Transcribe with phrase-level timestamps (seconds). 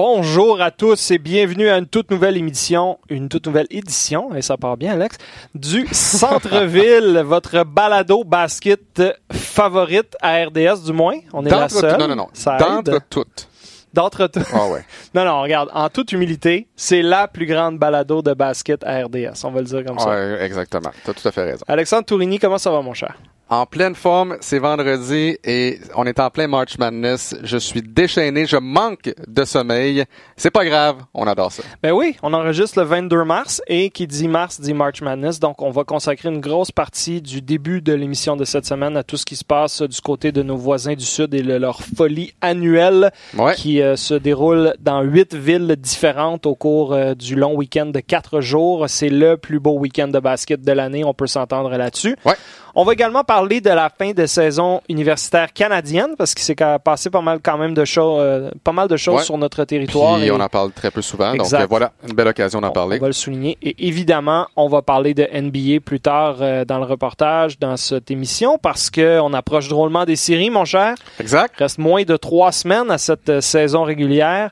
[0.00, 4.42] Bonjour à tous et bienvenue à une toute nouvelle émission, une toute nouvelle édition, et
[4.42, 5.16] ça part bien Alex,
[5.56, 11.16] du Centre-Ville, votre balado basket favorite à RDS du moins.
[11.32, 11.98] On est la seule.
[11.98, 12.28] Non, non, non.
[12.32, 13.48] Ça D'entre toutes.
[13.92, 14.46] D'entre toutes.
[14.52, 14.84] Ah ouais.
[15.16, 19.42] Non, non, regarde, en toute humilité, c'est la plus grande balado de basket à RDS,
[19.42, 20.10] on va le dire comme ça.
[20.10, 20.92] Ouais, exactement.
[21.04, 21.64] T'as tout à fait raison.
[21.66, 23.16] Alexandre Tourigny, comment ça va mon cher?
[23.50, 27.34] En pleine forme, c'est vendredi et on est en plein March Madness.
[27.42, 30.04] Je suis déchaîné, je manque de sommeil.
[30.36, 31.62] C'est pas grave, on adore ça.
[31.82, 35.40] Ben oui, on enregistre le 22 mars et qui dit mars dit March Madness.
[35.40, 39.02] Donc, on va consacrer une grosse partie du début de l'émission de cette semaine à
[39.02, 41.80] tout ce qui se passe du côté de nos voisins du Sud et le- leur
[41.80, 43.54] folie annuelle Ouais.
[43.54, 48.00] qui euh, se déroule dans huit villes différentes au cours euh, du long week-end de
[48.00, 48.84] quatre jours.
[48.88, 52.14] C'est le plus beau week-end de basket de l'année, on peut s'entendre là-dessus.
[52.26, 52.34] Ouais.
[52.74, 57.10] On va également parler de la fin de saison universitaire canadienne parce qu'il s'est passé
[57.10, 59.22] pas mal quand même de choses, euh, pas mal de choses Ouais.
[59.22, 60.16] sur notre territoire.
[60.16, 61.32] Puis et- on en parle très peu souvent.
[61.34, 61.58] Exact.
[61.58, 62.96] Donc euh, voilà, une belle occasion d'en parler.
[62.98, 63.56] On va le souligner.
[63.62, 68.10] Et évidemment, on va parler de NBA plus tard euh, dans le reportage, dans cette
[68.10, 70.94] émission, parce qu'on approche drôlement des séries, mon cher.
[71.20, 71.54] Exact.
[71.58, 74.50] Il reste moins de trois semaines à cette saison régulière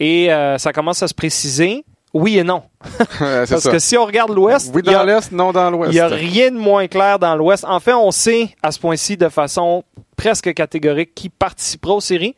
[0.00, 1.84] et euh, ça commence à se préciser.
[2.14, 2.62] Oui et non.
[3.18, 3.70] Parce ça.
[3.72, 5.92] que si on regarde l'Ouest, Oui dans l'Est, non dans l'Ouest.
[5.92, 7.64] il n'y a rien de moins clair dans l'Ouest.
[7.64, 9.82] En fait, on sait à ce point-ci de façon
[10.16, 12.36] presque catégorique qui participera aux séries,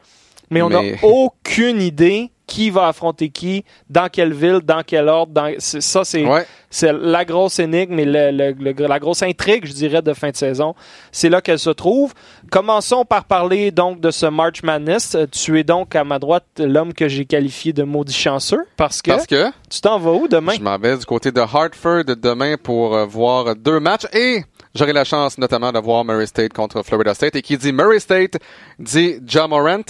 [0.51, 5.09] mais on n'a Mais- aucune idée qui va affronter qui, dans quelle ville, dans quel
[5.09, 5.33] ordre.
[5.33, 5.53] Dans...
[5.59, 6.47] Ça, c'est Ouais.
[6.93, 10.37] la grosse énigme et le- le- le- la grosse intrigue, je dirais, de fin de
[10.37, 10.77] saison.
[11.11, 12.15] C'est là qu'elle se trouve.
[12.53, 15.17] Commençons par parler donc de ce March Madness.
[15.33, 19.11] Tu es donc à ma droite l'homme que j'ai qualifié de maudit chanceux parce que,
[19.11, 20.53] Parce que tu t'en vas où demain?
[20.57, 24.45] je m'en vais du côté de Hartford demain pour euh, voir deux matchs et
[24.77, 27.37] j'aurai la chance notamment de voir Murray State contre Florida State.
[27.37, 28.37] Et qui dit Murray State
[28.79, 29.83] dit John Morant.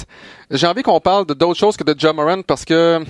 [0.50, 3.00] J'ai envie qu'on parle d'autres choses que de John Morant parce que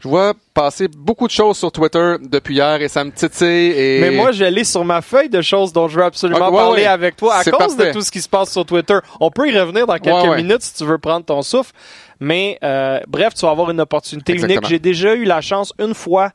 [0.00, 3.72] je vois passer beaucoup de choses sur Twitter depuis hier et ça me titille.
[3.76, 3.98] Et...
[4.00, 6.82] Mais moi, j'allais sur ma feuille de choses dont je veux absolument Ah, ouais, parler
[6.82, 6.86] ouais.
[6.88, 7.88] avec toi à cause parfait.
[7.88, 8.98] de tout ce qui se passe sur Twitter.
[9.20, 10.36] On peut y revenir dans quelques ouais.
[10.36, 11.72] minutes si tu veux prendre ton souffle.
[12.20, 14.60] Mais euh, bref, tu vas avoir une opportunité Exactement.
[14.60, 14.68] unique.
[14.70, 16.30] J'ai déjà eu la chance une fois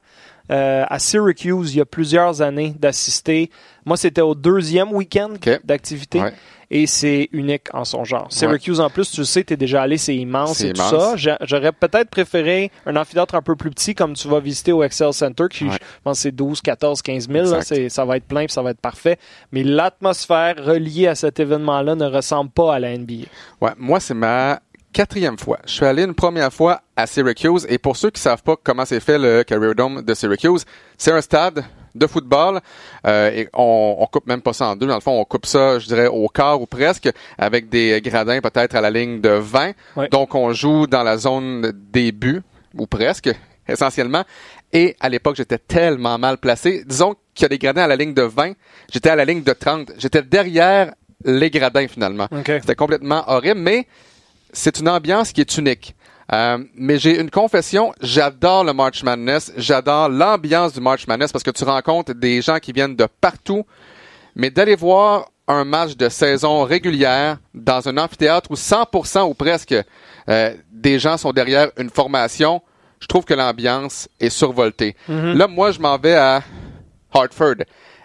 [0.52, 3.50] euh, à Syracuse il y a plusieurs années d'assister.
[3.86, 5.30] Moi, c'était au deuxième week-end
[5.64, 6.22] d'activité.
[6.22, 6.34] Ouais.
[6.72, 8.26] Et c'est unique en son genre.
[8.32, 10.82] Syracuse, en plus, tu le sais, tu es déjà allé, c'est immense C'est et tout
[10.82, 11.16] ça.
[11.16, 14.82] J'a- J'aurais peut-être préféré un amphithéâtre un peu plus petit comme tu vas visiter au
[14.82, 15.72] Excel Center, qui Ouais.
[15.74, 17.52] je pense c'est 12, 14, 15 000.
[17.52, 17.62] là.
[17.90, 19.20] Ça va être plein puis ça va être parfait.
[19.52, 23.26] Mais l'atmosphère reliée à cet événement-là ne ressemble pas à la NBA.
[23.62, 24.60] Ouais, moi, c'est ma
[24.94, 25.60] quatrième fois.
[25.66, 28.86] Je suis allé une première fois à Syracuse et pour ceux qui savent pas comment
[28.86, 30.64] c'est fait le Carrier Dome de Syracuse,
[30.98, 31.66] c'est un stade
[31.96, 32.60] de football
[33.06, 34.88] euh, et on, on coupe même pas ça en deux.
[34.88, 38.40] Dans le fond, on coupe ça, je dirais, au quart ou presque, avec des gradins
[38.40, 39.74] peut-être à la ligne de 20.
[39.96, 40.10] Ouais.
[40.10, 42.42] Donc, on joue dans la zone des buts,
[42.78, 43.30] ou presque,
[43.68, 44.24] essentiellement.
[44.72, 46.84] Et à l'époque, j'étais tellement mal placé.
[46.86, 48.54] Disons qu'il y a des gradins à la ligne de 20.
[48.92, 49.92] J'étais à la ligne de 30.
[49.98, 50.94] J'étais derrière
[51.26, 52.28] les gradins, finalement.
[52.32, 52.48] OK.
[52.48, 53.88] C'était complètement horrible, mais
[54.54, 55.96] c'est une ambiance qui est unique.
[56.32, 61.44] Euh, mais j'ai une confession, j'adore le March Madness, j'adore l'ambiance du March Madness parce
[61.44, 63.66] que tu rencontres des gens qui viennent de partout,
[64.36, 69.76] mais d'aller voir un match de saison régulière dans un amphithéâtre où 100% ou presque
[70.30, 72.62] euh, des gens sont derrière une formation,
[73.02, 74.96] je trouve que l'ambiance est survoltée.
[75.10, 76.42] Là, moi, je m'en vais à
[77.14, 77.56] Hartford.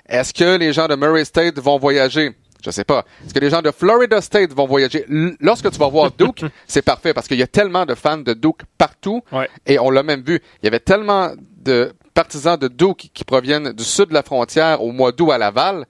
[0.09, 2.35] Est-ce que les gens de Murray State vont voyager?
[2.65, 3.05] Je sais pas.
[3.25, 5.05] Est-ce que les gens de Florida State vont voyager?
[5.09, 8.19] L- lorsque tu vas voir Duke, c'est parfait parce qu'il y a tellement de fans
[8.19, 9.23] de Duke partout.
[9.31, 9.49] Ouais.
[9.67, 10.41] Et on l'a même vu.
[10.63, 11.31] Il y avait tellement
[11.65, 15.39] de partisans de Duke qui proviennent du sud de la frontière au mois d'août à
[15.39, 15.87] Laval.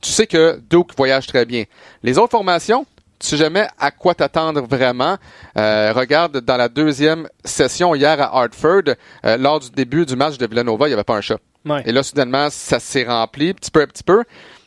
[0.00, 1.64] Tu sais que Duke voyage très bien.
[2.04, 2.86] Les autres formations,
[3.18, 5.16] tu sais jamais à quoi t'attendre vraiment.
[5.56, 8.82] Euh, regarde, dans la deuxième session hier à Hartford,
[9.24, 11.38] euh, lors du début du match de Villanova, il n'y avait pas un chat.
[11.64, 11.82] Ouais.
[11.86, 14.24] Et là, soudainement, ça s'est rempli, petit peu à petit peu.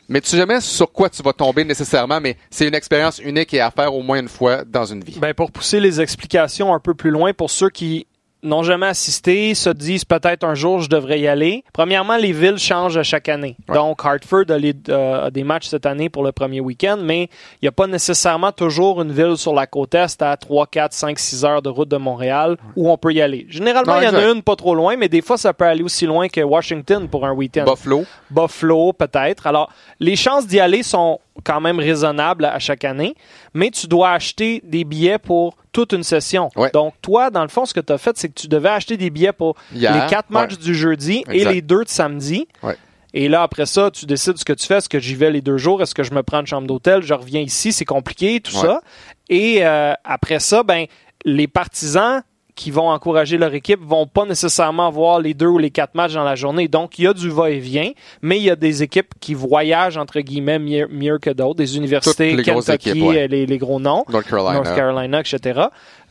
[0.08, 3.52] Mais tu sais jamais sur quoi tu vas tomber nécessairement, mais c'est une expérience unique
[3.54, 5.18] et à faire au moins une fois dans une vie.
[5.18, 8.06] Ben, pour pousser les explications un peu plus loin, pour ceux qui
[8.46, 11.64] n'ont jamais assisté se disent peut-être un jour je devrais y aller.
[11.72, 13.56] Premièrement, les villes changent à chaque année.
[13.68, 13.74] Ouais.
[13.74, 17.24] Donc, Hartford a, les- euh, a des matchs cette année pour le premier week-end, mais
[17.54, 20.92] il n'y a pas nécessairement toujours une ville sur la côte est à 3, 4,
[20.92, 23.46] 5, 6 heures de route de Montréal où on peut y aller.
[23.50, 25.82] Généralement, il y en a une pas trop loin, mais des fois, ça peut aller
[25.82, 27.64] aussi loin que Washington pour un week-end.
[27.64, 28.04] Buffalo.
[28.30, 29.46] Buffalo, peut-être.
[29.46, 29.70] Alors,
[30.00, 33.14] les chances d'y aller sont quand même raisonnables à chaque année,
[33.54, 36.48] mais tu dois acheter des billets pour toute une session.
[36.56, 36.70] Ouais.
[36.70, 38.96] Donc, toi, dans le fond, ce que tu as fait, c'est que tu devais acheter
[38.96, 40.56] des billets pour Hier, les quatre matchs ouais.
[40.56, 42.48] du jeudi et les deux de samedi.
[42.62, 42.76] Ouais.
[43.12, 44.76] Et là, après ça, tu décides ce que tu fais.
[44.76, 45.82] Est-ce que j'y vais les deux jours?
[45.82, 47.02] Est-ce que je me prends une chambre d'hôtel?
[47.02, 47.72] Je reviens ici?
[47.72, 48.80] C'est compliqué, tout ça.
[49.28, 50.86] Et euh, après ça, ben,
[51.26, 52.22] les partisans
[52.56, 56.14] qui vont encourager leur équipe vont pas nécessairement voir les deux ou les quatre matchs
[56.14, 56.68] dans la journée.
[56.68, 57.92] Donc, il y a du va-et-vient,
[58.22, 61.56] mais il y a des équipes qui voyagent, entre guillemets, mieux, mieux que d'autres.
[61.56, 63.24] Des universités, les Kentucky, équipes, ouais.
[63.24, 64.04] euh, les, les gros noms.
[64.08, 64.54] North Carolina.
[64.54, 65.60] North Carolina, etc.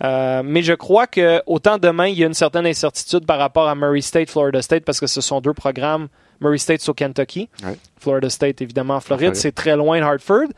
[0.03, 3.67] Euh, mais je crois que autant demain, il y a une certaine incertitude par rapport
[3.67, 6.07] à Murray State, Florida State, parce que ce sont deux programmes.
[6.41, 7.49] Murray State, au Kentucky.
[7.63, 7.77] Ouais.
[7.97, 9.19] Florida State, évidemment, en Floride.
[9.29, 9.35] Floride.
[9.41, 10.49] C'est très loin de Hartford.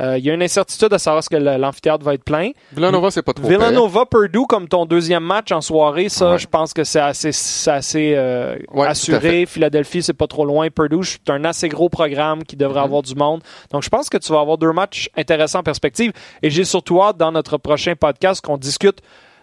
[0.00, 2.50] Euh, il y a une incertitude à savoir est-ce que l'amphithéâtre va être plein.
[2.72, 3.46] Villanova, c'est pas trop.
[3.46, 6.38] Villanova, Purdue comme ton deuxième match en soirée, ça, Ouais.
[6.38, 9.46] je pense que c'est assez, euh, Ouais, assuré.
[9.46, 10.68] Philadelphie, c'est pas trop loin.
[10.70, 12.84] Purdue, c'est un assez gros programme qui devrait Mm-hmm.
[12.84, 13.40] avoir du monde.
[13.70, 16.12] Donc, je pense que tu vas avoir deux matchs intéressants en perspective.
[16.42, 18.98] Et j'ai surtout hâte, dans notre prochain podcast, qu'on discute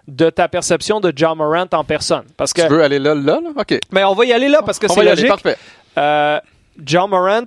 [0.08, 2.24] de ta perception de John Morant en personne.
[2.36, 3.50] Parce que, Tu veux aller là, là, là?
[3.56, 3.80] OK.
[3.92, 5.28] mais on va y aller là parce que c'est y aller, logique.
[5.28, 5.56] parfait.
[5.98, 6.40] Euh,
[6.84, 7.46] John Morant,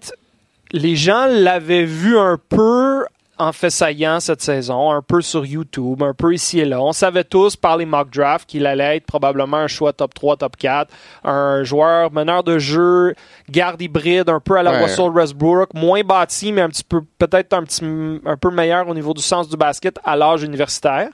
[0.72, 3.04] les gens l'avaient vu un peu
[3.36, 6.80] en fait saillant cette saison, un peu sur YouTube, un peu ici et là.
[6.80, 10.36] On savait tous par les mock drafts qu'il allait être probablement un choix top 3,
[10.36, 10.88] top 4,
[11.24, 13.12] un joueur meneur de jeu,
[13.50, 14.82] garde hybride, un peu à la Ouais.
[14.84, 17.84] Russell Westbrook, moins bâti, mais un petit peu, peut-être un petit,
[18.24, 21.08] un peu meilleur au niveau du sens du basket à l'âge universitaire.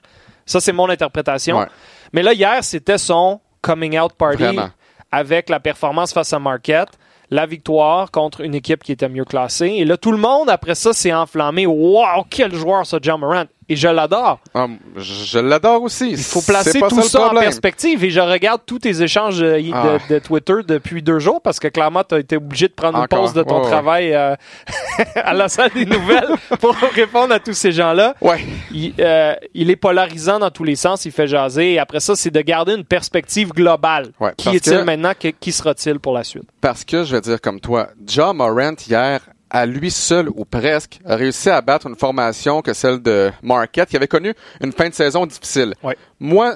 [0.45, 1.59] Ça, c'est mon interprétation.
[1.59, 1.67] Ouais.
[2.13, 4.69] Mais là, hier, c'était son coming out party Vraiment.
[5.11, 6.89] avec la performance face à Marquette,
[7.31, 9.73] la victoire contre une équipe qui était mieux classée.
[9.77, 11.67] Et là, tout le monde, après ça, s'est enflammé.
[11.67, 13.45] Wow, quel joueur, ça, John Morant.
[13.69, 14.41] Et je l'adore.
[14.53, 14.67] Ah,
[14.97, 16.11] je l'adore aussi.
[16.11, 18.03] Il faut placer tout ça en perspective.
[18.03, 19.99] Et je regarde tous tes échanges de, de- Ah.
[20.09, 23.21] de Twitter depuis deux jours parce que clairement, tu as été obligé de prendre Encore.
[23.21, 23.69] une pause de ton ouais.
[23.71, 24.35] travail euh,
[25.17, 26.29] à la salle des nouvelles
[26.61, 28.15] pour répondre à tous ces gens-là.
[28.21, 28.41] Ouais.
[28.73, 31.75] Il, euh, il est polarisant dans tous les sens, il fait jaser.
[31.75, 34.09] Et après ça, c'est de garder une perspective globale.
[34.21, 35.13] Ouais, qui est-il que- maintenant?
[35.19, 36.49] Que- qui sera-t-il pour la suite?
[36.61, 39.21] Parce que, je vais dire comme toi, John Morant, hier,
[39.51, 43.89] à lui seul ou presque, a réussi à battre une formation que celle de Marquette,
[43.89, 44.33] qui avait connu
[44.63, 45.75] une fin de saison difficile.
[45.83, 45.97] Ouais.
[46.21, 46.55] Moi,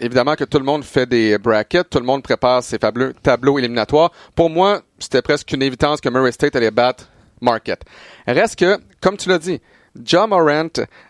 [0.00, 3.56] évidemment que tout le monde fait des brackets, tout le monde prépare ses fabuleux tableaux
[3.58, 4.10] éliminatoires.
[4.34, 7.06] Pour moi, c'était presque une évidence que Murray State allait battre
[7.44, 7.82] Marquette.
[8.26, 9.60] Reste que, comme tu l'as dit,
[10.02, 10.68] John Morant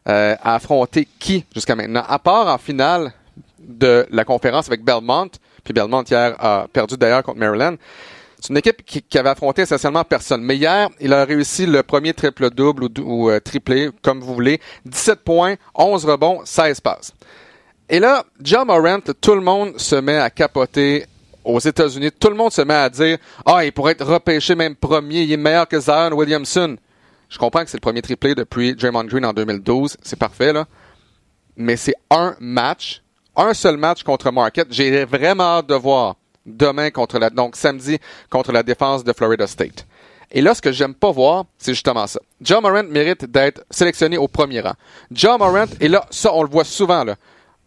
[0.08, 3.12] euh, a affronté qui jusqu'à maintenant, à part en finale
[3.58, 5.30] de la conférence avec Belmont,
[5.62, 7.76] puis Belmont hier a perdu d'ailleurs contre Maryland.
[8.38, 10.42] C'est une équipe qui, avait affronté essentiellement personne.
[10.42, 14.34] Mais hier, il a réussi le premier triple-double ou, dou- ou, euh, triplé, comme vous
[14.34, 14.60] voulez.
[14.84, 17.14] 17 points, 11 rebonds, 16 passes.
[17.88, 21.06] Et là, John Morant, tout le monde se met à capoter
[21.44, 22.10] aux États-Unis.
[22.12, 25.32] Tout le monde se met à dire Ah, il pourrait être repêché même premier, il
[25.32, 26.76] est meilleur que Zion Williamson.
[27.28, 29.96] Je comprends que c'est le premier triplé depuis Draymond Green en 2012.
[30.02, 30.66] C'est parfait, là.
[31.56, 33.02] Mais c'est un match,
[33.36, 34.68] un seul match contre Marquette.
[34.70, 37.98] J'ai vraiment hâte de voir demain contre la, donc samedi
[38.30, 39.86] contre la défense de Florida State.
[40.30, 42.20] Et là, ce que j'aime pas voir, c'est justement ça.
[42.40, 44.74] John Morant mérite d'être sélectionné au premier rang.
[45.12, 47.16] John Morant, et là, ça, on le voit souvent, là.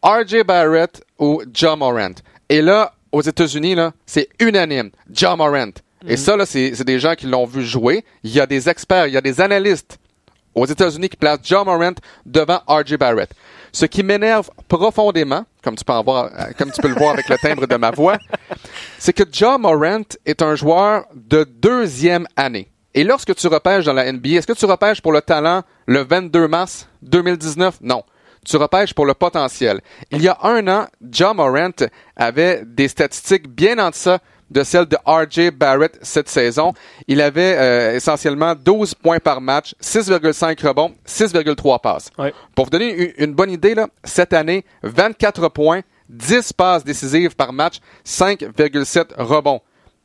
[0.04, 2.14] RJ Barrett ou John Morant.
[2.50, 4.92] Et là, aux États-Unis, là, c'est unanime.
[5.12, 5.72] John Morant.
[6.08, 8.06] Et ça, là, c'est des gens qui l'ont vu jouer.
[8.24, 9.98] Il y a des experts, il y a des analystes
[10.54, 11.96] aux États-Unis qui placent John Morant
[12.26, 13.30] devant RJ Barrett.
[13.72, 17.14] Ce qui m'énerve profondément, comme tu peux en voir, euh, comme tu peux le voir
[17.14, 18.18] avec le timbre de ma voix,
[18.98, 22.70] c'est que John Morant est un joueur de deuxième année.
[22.94, 26.04] Et lorsque tu repêches dans la NBA, est-ce que tu repêches pour le talent le
[26.04, 27.80] 22 mars 2019?
[27.82, 28.04] Non.
[28.48, 29.82] Tu repêches pour le potentiel.
[30.10, 31.86] Il y a un an, John Morant
[32.16, 36.72] avait des statistiques bien en deçà de celles de RJ Barrett cette saison.
[37.10, 42.10] Il avait euh, essentiellement 12 points par match, 6,5 rebonds, 6,3 passes.
[42.18, 42.34] Ouais.
[42.56, 47.36] Pour vous donner une, une bonne idée, là, cette année, 24 points, 10 passes décisives
[47.36, 49.60] par match, 5,7 rebonds.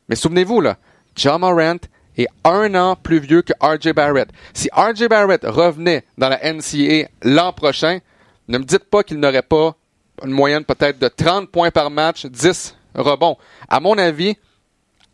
[0.09, 0.75] Mais souvenez-vous, là,
[1.15, 1.77] John Morant
[2.17, 4.27] est un an plus vieux que RJ Barrett.
[4.53, 7.99] Si RJ Barrett revenait dans la NCAA l'an prochain,
[8.47, 9.75] ne me dites pas qu'il n'aurait pas
[10.23, 13.37] une moyenne peut-être de 30 points par match, 10 rebonds.
[13.67, 14.37] À mon avis,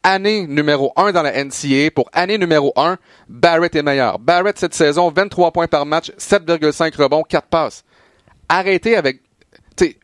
[0.03, 4.19] année numéro 1 dans la NCAA, pour année numéro 1, Barrett est meilleur.
[4.19, 7.83] Barrett cette saison, 23 points par match, 7,5 rebonds, 4 passes.
[8.47, 9.21] Arrêtez avec...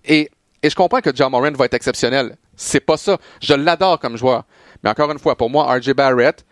[0.05, 0.29] Et
[0.63, 2.38] je comprends que John Moran va être exceptionnel.
[2.55, 3.17] C'est pas ça.
[3.41, 4.46] Je l'adore comme joueur.
[4.84, 6.46] Mais encore une fois, pour moi, RJ Barrett,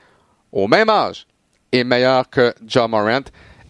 [0.52, 1.26] au même âge,
[1.72, 3.24] est meilleur que John Morant.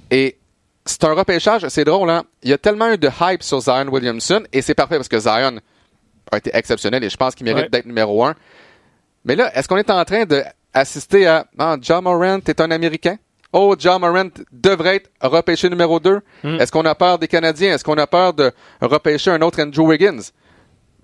[0.10, 0.38] Et
[0.86, 2.24] c'est un repêchage, c'est drôle, hein?
[2.44, 5.20] Il y a tellement eu de hype sur Zion Williamson, et c'est parfait parce que
[5.20, 5.60] Zion
[6.32, 7.70] a été exceptionnel et je pense qu'il mérite Ouais.
[7.70, 8.36] d'être numéro un.
[9.26, 13.18] Mais là, est-ce qu'on est en train d'assister à ah, John Morant est un Américain?
[13.54, 16.20] Oh, John Morant devrait être repêché numéro 2.
[16.44, 17.74] Est-ce qu'on a peur des Canadiens?
[17.76, 20.32] Est-ce qu'on a peur de repêcher un autre Andrew Wiggins?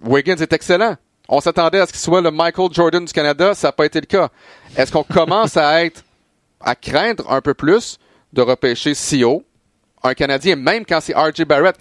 [0.03, 0.95] Wiggins est excellent.
[1.27, 3.99] On s'attendait à ce qu'il soit le Michael Jordan du Canada, ça n'a pas été
[4.01, 4.29] le cas.
[4.75, 6.01] Est-ce qu'on commence à être
[6.59, 7.99] à craindre un peu plus
[8.33, 9.43] de repêcher si haut
[10.03, 11.75] un Canadien, même quand c'est RJ Barrett?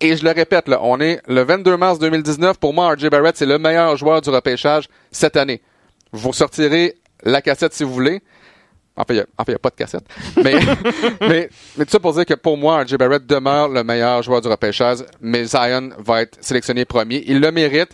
[0.00, 2.58] Et je le répète, là, on est le 22 mars 2019.
[2.58, 5.60] Pour moi, RJ Barrett, c'est le meilleur joueur du repêchage cette année.
[6.12, 6.94] Vous sortirez
[7.24, 8.22] la cassette si vous voulez.
[8.96, 9.16] En fait, il
[9.48, 10.04] n'y a, pas de cassette.
[10.36, 10.54] Mais,
[11.20, 14.40] mais, mais tout ça pour dire que pour moi, RJ Barrett demeure le meilleur joueur
[14.40, 17.22] du repêchage, mais Zion va être sélectionné premier.
[17.26, 17.90] Il le mérite.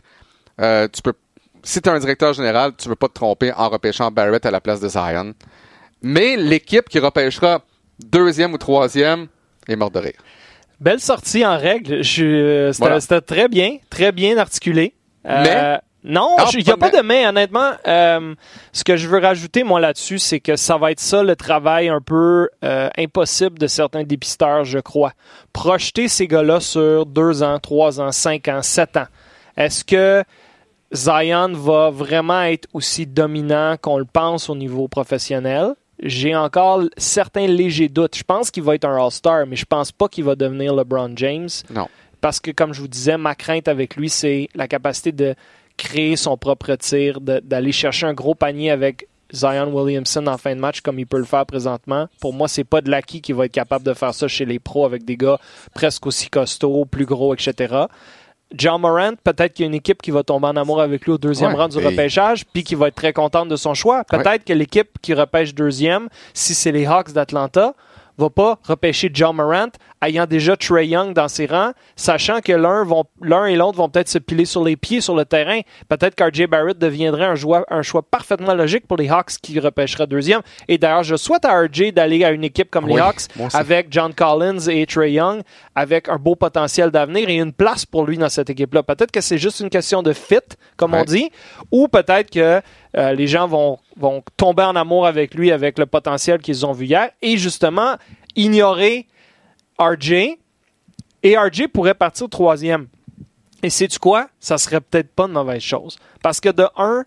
[0.61, 1.12] Euh, tu peux,
[1.62, 4.45] si tu es un directeur général, tu ne peux pas te tromper en repêchant Barrett
[4.47, 5.35] à la place de Zion.
[6.02, 7.62] Mais l'équipe qui repêchera
[7.99, 9.28] deuxième ou troisième
[9.68, 10.21] est morte de rire.
[10.80, 12.02] Belle sortie en règle.
[12.18, 13.21] Euh, C'était Voilà.
[13.21, 14.94] très bien, très bien articulé.
[15.26, 15.80] Euh, Mais-
[16.12, 17.71] non, Ah, il n'y a pas de de mais, honnêtement.
[17.87, 18.35] Euh,
[18.73, 21.88] ce que je veux rajouter, moi, là-dessus, c'est que ça va être ça le travail
[21.88, 25.12] un peu euh, impossible de certains dépisteurs, je crois.
[25.54, 29.06] Projeter ces gars-là sur deux ans, trois ans, cinq ans, sept ans.
[29.56, 30.25] Est-ce que
[30.92, 35.75] Zion va vraiment être aussi dominant qu'on le pense au niveau professionnel?
[36.03, 38.17] J'ai encore certains légers doutes.
[38.17, 41.13] Je pense qu'il va être un All-Star, mais je pense pas qu'il va devenir LeBron
[41.17, 41.49] James.
[41.71, 41.89] Non.
[42.21, 45.35] Parce que, comme je vous disais, ma crainte avec lui, c'est la capacité de
[45.77, 50.61] créer son propre tir, d'aller chercher un gros panier avec Zion Williamson en fin de
[50.61, 52.09] match comme il peut le faire présentement.
[52.21, 54.59] Pour moi, c'est pas de l'acquis qui va être capable de faire ça chez les
[54.59, 55.39] pros avec des gars
[55.75, 57.75] presque aussi costauds, plus gros, etc.
[58.53, 61.13] John Morant, peut-être qu'il y a une équipe qui va tomber en amour avec lui
[61.13, 64.05] au deuxième Ouais, rang du repêchage, puis qui va être très contente de son choix.
[64.05, 67.75] Peut-être que l'équipe qui repêche deuxième, si c'est les Hawks d'Atlanta,
[68.17, 69.71] va pas repêcher John Morant,
[70.01, 73.89] ayant déjà Trey Young dans ses rangs, sachant que l'un vont- l'un et l'autre vont
[73.89, 75.63] peut-être se piler sur les pieds sur le terrain.
[75.89, 80.07] Peut-être qu'RJ Barrett deviendrait un, joueur- un choix parfaitement logique pour les Hawks qui repêchera
[80.07, 80.43] deuxième.
[80.69, 83.23] Et d'ailleurs, je souhaite à RJ d'aller à une équipe comme les Hawks
[83.59, 85.43] avec John Collins et Trey Young,
[85.75, 88.83] avec un beau potentiel d'avenir et une place pour lui dans cette équipe-là.
[88.83, 90.38] Peut-être que c'est juste une question de fit,
[90.76, 91.31] comme on dit,
[91.73, 92.61] ou peut-être que
[92.97, 96.73] euh, les gens vont, vont tomber en amour avec lui, avec le potentiel qu'ils ont
[96.73, 97.97] vu hier, et justement
[98.37, 99.07] ignorer
[99.78, 100.37] RJ.
[101.23, 102.87] Et RJ pourrait partir troisième.
[103.62, 104.28] Et sais-tu quoi?
[104.40, 105.99] Ça serait peut-être pas une mauvaise chose.
[106.23, 107.04] Parce que de un,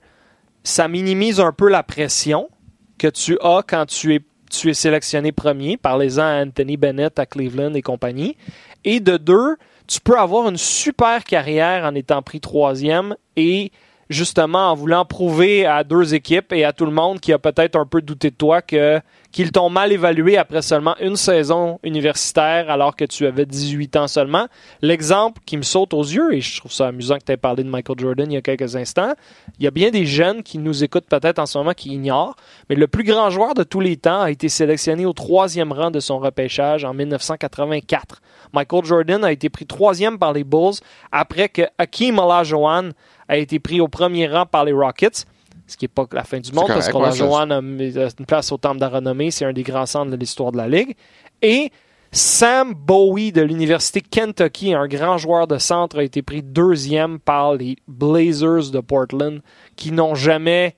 [0.64, 2.50] ça minimise un peu la pression
[2.98, 5.78] que tu as quand tu es, tu es sélectionné premier.
[5.78, 8.38] Parlez-en à Anthony Bennett, à Cleveland et compagnie.
[8.84, 13.72] Et de deux, tu peux avoir une super carrière en étant pris troisième et
[14.10, 17.76] justement en voulant prouver à deux équipes et à tout le monde qui a peut-être
[17.76, 19.00] un peu douté de toi que
[19.32, 24.08] qu'ils t'ont mal évalué après seulement une saison universitaire alors que tu avais 18 ans
[24.08, 24.48] seulement.
[24.82, 27.64] L'exemple qui me saute aux yeux, et je trouve ça amusant que tu aies parlé
[27.64, 29.14] de Michael Jordan il y a quelques instants,
[29.60, 32.36] il y a bien des jeunes qui nous écoutent peut-être en ce moment qui ignorent,
[32.70, 35.92] mais le plus grand joueur de tous les temps a été sélectionné au troisième rang
[35.92, 38.22] de son repêchage en 1984.
[38.54, 40.76] Michael Jordan a été pris troisième par les Bulls
[41.12, 42.92] après que Hakeem Olajuwon
[43.30, 45.26] a été pris au premier rang par les Rockets.
[45.66, 48.52] Ce qui n'est pas la fin du monde, parce qu'Olajuwon a mis- a une place
[48.54, 49.32] au Temple de la Renommée.
[49.32, 50.96] C'est un des grands centres de l'histoire de la Ligue.
[51.42, 51.72] Et
[52.14, 57.54] Sam Bowie de l'Université Kentucky, un grand joueur de centre, a été pris deuxième par
[57.56, 59.42] les Blazers de Portland,
[59.76, 60.78] qui n'ont jamais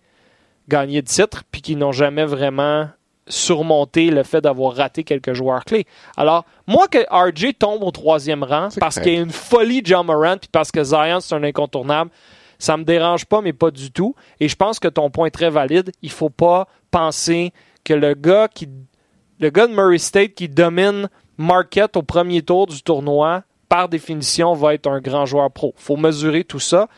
[0.68, 2.88] gagné de titre, puis qui n'ont jamais vraiment
[3.28, 5.86] surmonté le fait d'avoir raté quelques joueurs clés.
[6.18, 9.88] Alors, moi que RJ tombe au troisième rang parce qu'il y a une folie de
[9.88, 12.10] John Morant, puis parce que Zion, c'est un incontournable,
[12.60, 14.16] ça me dérange pas, mais pas du tout.
[14.40, 15.92] Et je pense que ton point est très valide.
[16.02, 18.70] Il faut pas penser que le gars qui
[19.40, 24.54] le gars de Murray State qui domine Marquette au premier tour du tournoi, par définition,
[24.54, 25.74] va être un grand joueur pro.
[25.78, 26.90] faut mesurer tout ça.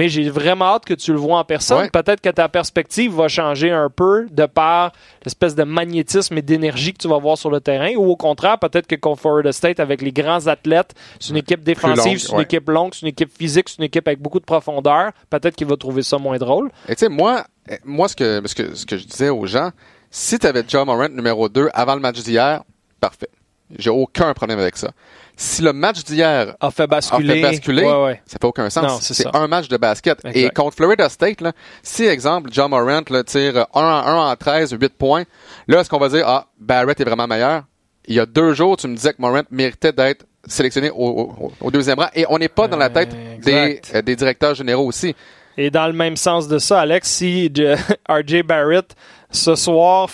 [0.00, 1.82] Mais j'ai vraiment hâte que tu le vois en personne.
[1.82, 1.90] Ouais.
[1.90, 4.92] Peut-être que ta perspective va changer un peu de par
[5.26, 7.92] l'espèce de magnétisme et d'énergie que tu vas voir sur le terrain.
[7.96, 11.62] Ou au contraire, peut-être que contre Florida State, avec les grands athlètes, c'est une équipe
[11.62, 12.44] défensive, c'est une ouais.
[12.44, 15.12] équipe longue, c'est une équipe physique, c'est une équipe avec beaucoup de profondeur.
[15.28, 16.70] Peut-être qu'il va trouver ça moins drôle.
[16.88, 17.44] Et tu sais, moi,
[17.84, 19.70] moi ce, que, ce, que, ce que je disais aux gens,
[20.10, 22.62] si tu avais John Morant numéro 2 avant le match d'hier,
[23.02, 23.28] parfait.
[23.78, 24.92] J'ai aucun problème avec ça.
[25.42, 27.34] Si le match d'hier A fait a basculer.
[27.36, 28.22] fait basculer, Ouais, ouais.
[28.26, 29.00] ça fait aucun sens.
[29.00, 30.18] C'est un match de basket.
[30.22, 30.36] Exact.
[30.36, 34.36] Et contre Florida State, là, si, exemple, John Morant là, tire 1 en 1 en
[34.36, 35.24] 13, 8 points,
[35.66, 37.62] là, est-ce qu'on va dire, ah, Barrett est vraiment meilleur?
[38.04, 41.70] Il y a deux jours, tu me disais que Morant méritait d'être sélectionné au, au,
[41.70, 42.08] deuxième rang.
[42.14, 45.16] Et on n'est pas dans la tête des, euh, des directeurs généraux aussi.
[45.56, 47.50] Et dans le même sens de ça, Alex, si
[48.10, 48.94] RJ Barrett
[49.30, 50.10] ce soir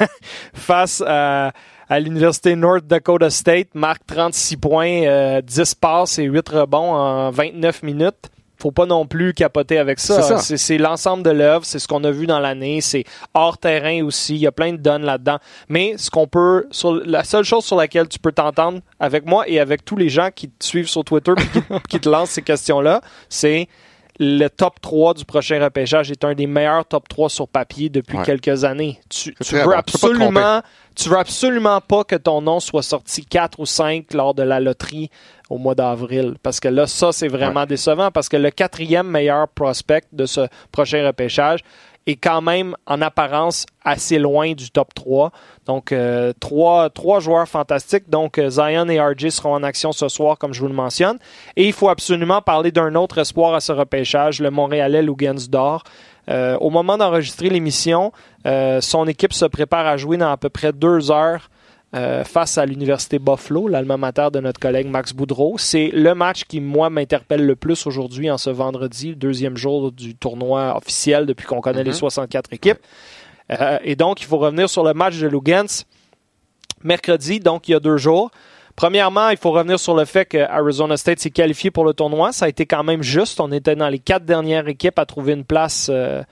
[0.54, 1.52] face à,
[1.88, 5.40] à l'université North Dakota State marque 36 points, 10 euh,
[5.80, 10.38] passes et 8 rebonds en 29 minutes, faut pas non plus capoter avec ça.
[10.38, 14.34] C'est l'ensemble de l'œuvre, c'est ce qu'on a vu dans l'année, c'est hors terrain aussi,
[14.34, 15.38] il y a plein de donnes là-dedans.
[15.68, 19.44] Mais ce qu'on peut, sur, la seule chose sur laquelle tu peux t'entendre avec moi
[19.46, 22.42] et avec tous les gens qui te suivent sur Twitter et qui, te lancent ces
[22.42, 23.68] questions-là, c'est
[24.18, 28.18] le top 3 du prochain repêchage est un des meilleurs top 3 sur papier depuis
[28.24, 28.98] quelques années.
[29.08, 30.62] Tu, tu veux absolument,
[30.94, 34.60] tu veux absolument pas que ton nom soit sorti 4 ou 5 lors de la
[34.60, 35.10] loterie
[35.50, 36.36] au mois d'avril.
[36.42, 40.48] Parce que là, ça, c'est vraiment décevant parce que le quatrième meilleur prospect de ce
[40.72, 41.60] prochain repêchage
[42.06, 45.32] est quand même en apparence assez loin du top 3.
[45.66, 48.08] Donc, euh, trois, trois joueurs fantastiques.
[48.08, 51.18] Donc, euh, Zion et RJ seront en action ce soir, comme je vous le mentionne.
[51.56, 55.82] Et il faut absolument parler d'un autre espoir à ce repêchage, le Montréalais Lugans d'Or.
[56.28, 58.12] Euh, au moment d'enregistrer l'émission,
[58.80, 61.50] son équipe se prépare à jouer dans à peu près deux heures
[61.94, 65.54] euh, face à l'Université Buffalo, l'alma mater de notre collègue Max Boudreau.
[65.56, 69.92] C'est le match qui, moi, m'interpelle le plus aujourd'hui, en ce vendredi, le deuxième jour
[69.92, 72.54] du tournoi officiel depuis qu'on connaît les 64 mhm.
[72.54, 72.78] équipes.
[73.52, 75.84] Euh, et donc, il faut revenir sur le match de Lugans
[76.82, 78.30] mercredi, donc il y a deux jours.
[78.76, 82.32] Premièrement, il faut revenir sur le fait que Arizona State s'est qualifié pour le tournoi.
[82.32, 83.40] Ça a été quand même juste.
[83.40, 86.22] On était dans les quatre dernières équipes à trouver une place euh,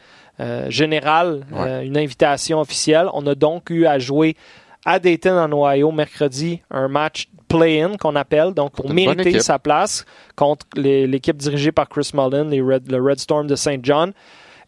[0.68, 1.46] générale,
[1.82, 3.08] une invitation officielle.
[3.14, 4.36] On a donc eu à jouer
[4.84, 10.04] à Dayton, en Ohio, mercredi, un match play-in qu'on appelle, donc pour mériter sa place
[10.36, 13.80] contre l'équipe dirigée par Chris Mullen, les Red, le Red Storm de St.
[13.82, 14.12] John.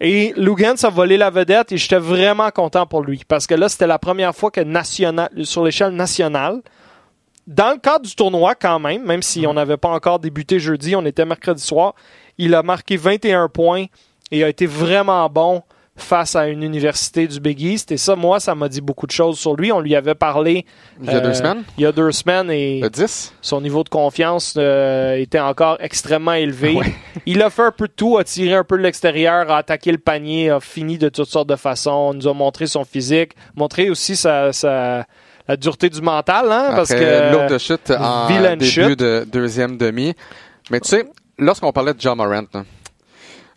[0.01, 3.69] Et Lugans a volé la vedette et j'étais vraiment content pour lui parce que là,
[3.69, 4.61] c'était la première fois que
[5.45, 6.61] sur l'échelle nationale,
[7.47, 10.97] dans le cadre du tournoi quand même, même si on n'avait pas encore débuté jeudi,
[10.97, 11.95] on était mercredi soir,
[12.39, 13.87] il a marqué 21 points
[14.31, 15.63] et a été vraiment bon
[15.97, 17.91] face à une université du Big East.
[17.91, 19.73] Et ça, moi, ça m'a dit beaucoup de choses sur lui.
[19.73, 20.67] On lui avait parlé
[21.03, 21.65] il y a deux euh, semaines?
[21.79, 23.35] Il y a deux semaines et Le 10.
[23.41, 26.79] son niveau de confiance euh, était encore extrêmement élevé.
[27.27, 29.91] Il a fait un peu de tout, a tiré un peu de l'extérieur, a attaqué
[29.91, 33.91] le panier, a fini de toutes sortes de façons, nous a montré son physique, montré
[33.91, 34.51] aussi sa,
[35.49, 40.15] la dureté du mental, hein, parce que lourde chute en début de deuxième demi.
[40.71, 41.07] Mais tu sais,
[41.39, 42.45] lorsqu'on parlait de John Morant,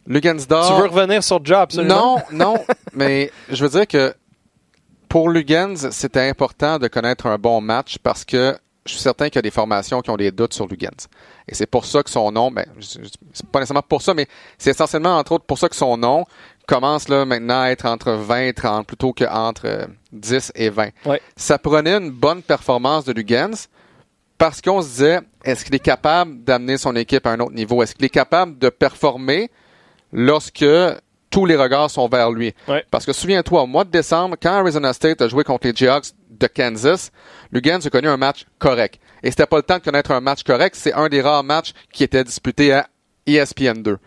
[0.10, 0.68] Lugansdor.
[0.68, 2.22] Tu veux revenir sur Job, absolument?
[2.32, 4.14] Non, non, mais je veux dire que
[5.08, 9.36] pour Lugans, c'était important de connaître un bon match parce que je suis certain qu'il
[9.36, 11.08] y a des formations qui ont des doutes sur Lugans.
[11.48, 12.66] Et c'est pour ça que son nom, ben,
[13.34, 16.26] c'est pas nécessairement pour ça, mais c'est essentiellement, entre autres, pour ça que son nom
[16.68, 20.90] commence là maintenant à être entre 20 et 30 plutôt qu'entre 10 et 20.
[21.36, 23.68] Ça prenait une bonne performance de Lugans
[24.40, 27.84] parce qu'on se disait, est-ce qu'il est capable d'amener son équipe à un autre niveau?
[27.84, 29.52] Est-ce qu'il est capable de performer
[30.12, 30.66] lorsque
[31.30, 32.54] tous les regards sont vers lui.
[32.90, 36.12] Parce que souviens-toi, au mois de décembre, quand Arizona State a joué contre les Jayhawks
[36.30, 37.12] de Kansas,
[37.52, 39.00] Lugans a connu un match correct.
[39.22, 41.74] Et c'était pas le temps de connaître un match correct, c'est un des rares matchs
[41.94, 42.88] qui était disputé à
[43.28, 43.98] ESPN 2.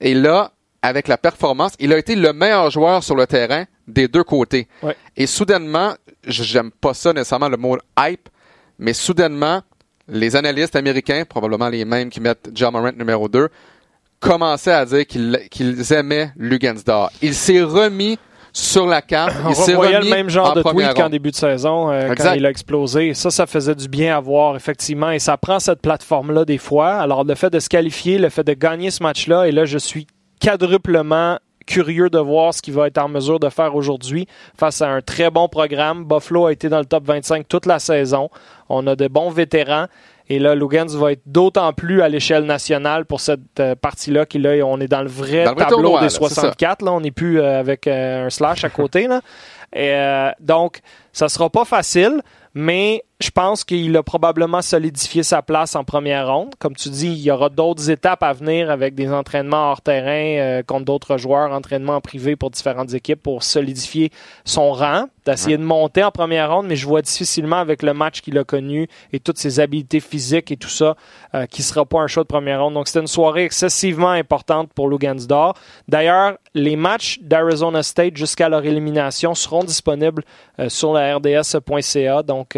[0.00, 4.08] Et là, avec la performance, il a été le meilleur joueur sur le terrain des
[4.08, 4.68] deux côtés.
[5.16, 8.28] Et soudainement, j'aime pas ça nécessairement le mot hype,
[8.78, 9.62] mais soudainement,
[10.08, 13.48] les analystes américains, probablement les mêmes qui mettent John Morant numéro 2,
[14.20, 17.10] commençaient à dire qu'ils aimaient Lugansdor.
[17.22, 18.18] Il s'est remis
[18.52, 19.34] sur la carte.
[19.48, 22.44] Il s'est remis le même genre de tweet qu'en début de saison, euh, quand il
[22.44, 23.14] a explosé.
[23.14, 25.10] Ça, ça faisait du bien à voir, effectivement.
[25.10, 26.94] Et ça prend cette plateforme-là des fois.
[26.94, 29.78] Alors, le fait de se qualifier, le fait de gagner ce match-là, et là, je
[29.78, 30.06] suis
[30.40, 34.26] quadruplement curieux de voir ce qu'il va être en mesure de faire aujourd'hui
[34.56, 36.04] face à un très bon programme.
[36.04, 38.30] Buffalo a été dans le top 25 toute la saison.
[38.70, 39.86] On a de bons vétérans.
[40.30, 44.46] Et là, Lugans va être d'autant plus à l'échelle nationale pour cette euh, partie-là qu'il
[44.62, 46.82] on est dans le vrai tableau des 64.
[46.82, 49.06] Là, on n'est plus euh, avec euh, un slash à côté.
[49.06, 49.20] Là.
[49.74, 49.94] Et,
[50.40, 50.80] donc,
[51.12, 52.22] ça sera pas facile,
[52.54, 56.54] mais je pense qu'il a probablement solidifié sa place en première ronde.
[56.58, 60.38] Comme tu dis, il y aura d'autres étapes à venir avec des entraînements hors terrain
[60.38, 64.10] euh, contre d'autres joueurs, entraînements en privé pour différentes équipes pour solidifier
[64.44, 68.20] son rang, d'essayer de monter en première ronde, mais je vois difficilement avec le match
[68.20, 70.96] qu'il a connu et toutes ses habiletés physiques et tout ça,
[71.34, 72.74] euh, qui sera pas un choix de première ronde.
[72.74, 75.54] Donc c'était une soirée excessivement importante pour Lugansdor.
[75.86, 80.24] D'ailleurs, les matchs d'Arizona State jusqu'à leur élimination seront disponibles
[80.58, 82.22] euh, sur la RDS.ca.
[82.22, 82.56] Donc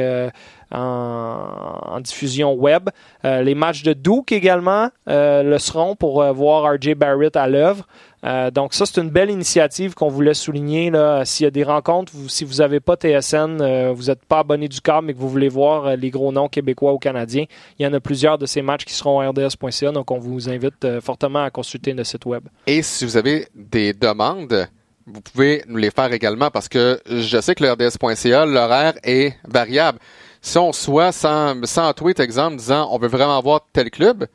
[0.72, 2.90] en, diffusion web.
[3.24, 7.46] Euh, les matchs de Duke également euh, le seront pour euh, voir RJ Barrett à
[7.48, 7.86] l'œuvre.
[8.22, 10.92] Donc ça, c'est une belle initiative qu'on voulait souligner.
[11.24, 14.80] S'il y a des rencontres, si vous n'avez pas TSN, vous n'êtes pas abonné du
[14.80, 17.44] câble, mais que vous voulez voir les gros noms québécois ou canadiens,
[17.78, 19.92] il y en a plusieurs de ces matchs qui seront à rds.ca.
[19.92, 22.44] Donc on vous invite fortement à consulter le site web.
[22.66, 24.68] Et si vous avez des demandes,
[25.06, 29.34] vous pouvez nous les faire également parce que je sais que le RDS.ca, l'horaire est
[29.48, 29.98] variable
[30.42, 34.26] si on soit sans, sans tweet, exemple, disant on veut vraiment voir tel club,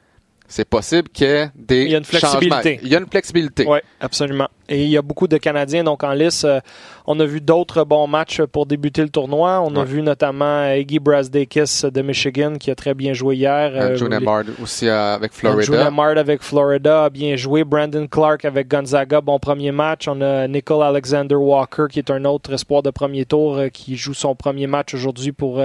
[0.47, 2.79] c'est possible qu'il y ait des il y a une flexibilité.
[2.83, 3.65] Il y a une flexibilité.
[3.67, 4.49] Oui, absolument.
[4.69, 6.43] Et il y a beaucoup de Canadiens donc en lice.
[6.43, 6.59] Euh,
[7.05, 9.61] on a vu d'autres bons matchs pour débuter le tournoi.
[9.61, 13.71] On a vu notamment Iggy Brasdakis de Michigan qui a très bien joué hier.
[13.75, 15.61] Euh, Mard aussi avec Florida.
[15.61, 17.63] June Mard avec Florida a bien joué.
[17.63, 20.07] Brandon Clark avec Gonzaga, bon premier match.
[20.07, 23.95] On a Nicole Alexander Walker qui est un autre espoir de premier tour euh, qui
[23.95, 25.61] joue son premier match aujourd'hui pour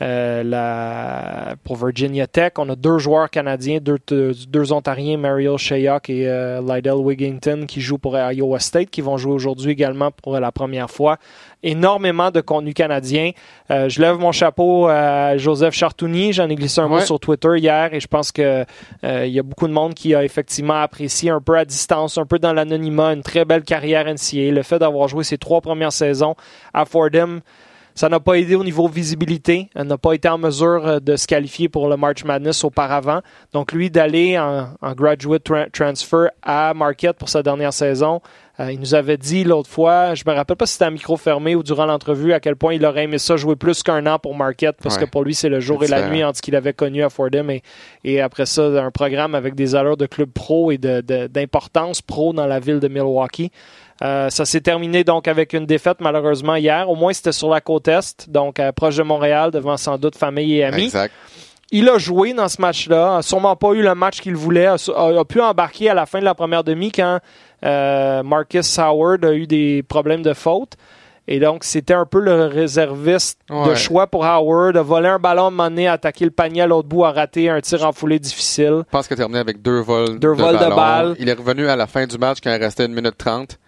[0.00, 2.52] euh, la, pour Virginia Tech.
[2.58, 7.80] On a deux joueurs canadiens, deux, deux Ontariens, Mariel Shayok et euh, Lydell Wigington, qui
[7.80, 11.18] jouent pour Iowa State, qui vont jouer aujourd'hui également pour la première fois.
[11.62, 13.32] Énormément de contenu canadien.
[13.70, 16.32] Euh, je lève mon chapeau à Joseph Chartouni.
[16.32, 18.64] J'en ai glissé un mot sur Twitter hier et je pense que
[19.02, 22.26] il y a beaucoup de monde qui a effectivement apprécié un peu à distance, un
[22.26, 24.52] peu dans l'anonymat, une très belle carrière NCAA.
[24.52, 26.34] Le fait d'avoir joué ses trois premières saisons
[26.72, 27.40] à Fordham,
[27.98, 29.70] ça n'a pas aidé au niveau visibilité.
[29.74, 33.22] Elle n'a pas été en mesure euh, de se qualifier pour le March Madness auparavant.
[33.52, 38.20] Donc, lui, d'aller en, graduate transfer à Marquette pour sa dernière saison,
[38.60, 41.16] euh, il nous avait dit l'autre fois, je me rappelle pas si c'était à micro
[41.16, 44.20] fermé ou durant l'entrevue, à quel point il aurait aimé ça jouer plus qu'un an
[44.20, 46.54] pour Marquette, parce que pour lui, c'est le jour et la nuit entre ce qu'il
[46.54, 47.62] avait connu à Fordham et,
[48.04, 52.46] et après ça, un programme avec des allures de club pro et d'importance pro dans
[52.46, 53.50] la ville de Milwaukee.
[54.02, 56.88] Euh, ça s'est terminé donc avec une défaite malheureusement hier.
[56.88, 60.16] Au moins c'était sur la côte est, donc euh, proche de Montréal, devant sans doute
[60.16, 60.84] famille et amis.
[60.84, 61.12] Exact.
[61.70, 65.24] Il a joué dans ce match-là, a sûrement pas eu le match qu'il voulait, a,
[65.28, 67.18] pu embarquer à la fin de la première demi quand
[67.64, 70.74] euh, Marcus Howard a eu des problèmes de faute.
[71.30, 74.78] Et donc, c'était un peu le réserviste de choix pour Howard.
[74.78, 77.60] A volé un ballon, mené, a attaqué le panier à l'autre bout, a raté un
[77.60, 78.84] tir en foulée difficile.
[78.86, 81.16] Je pense qu'il a terminé avec deux vols, deux de, vols de balles.
[81.18, 83.58] Il est revenu à la fin du match quand il restait une minute trente.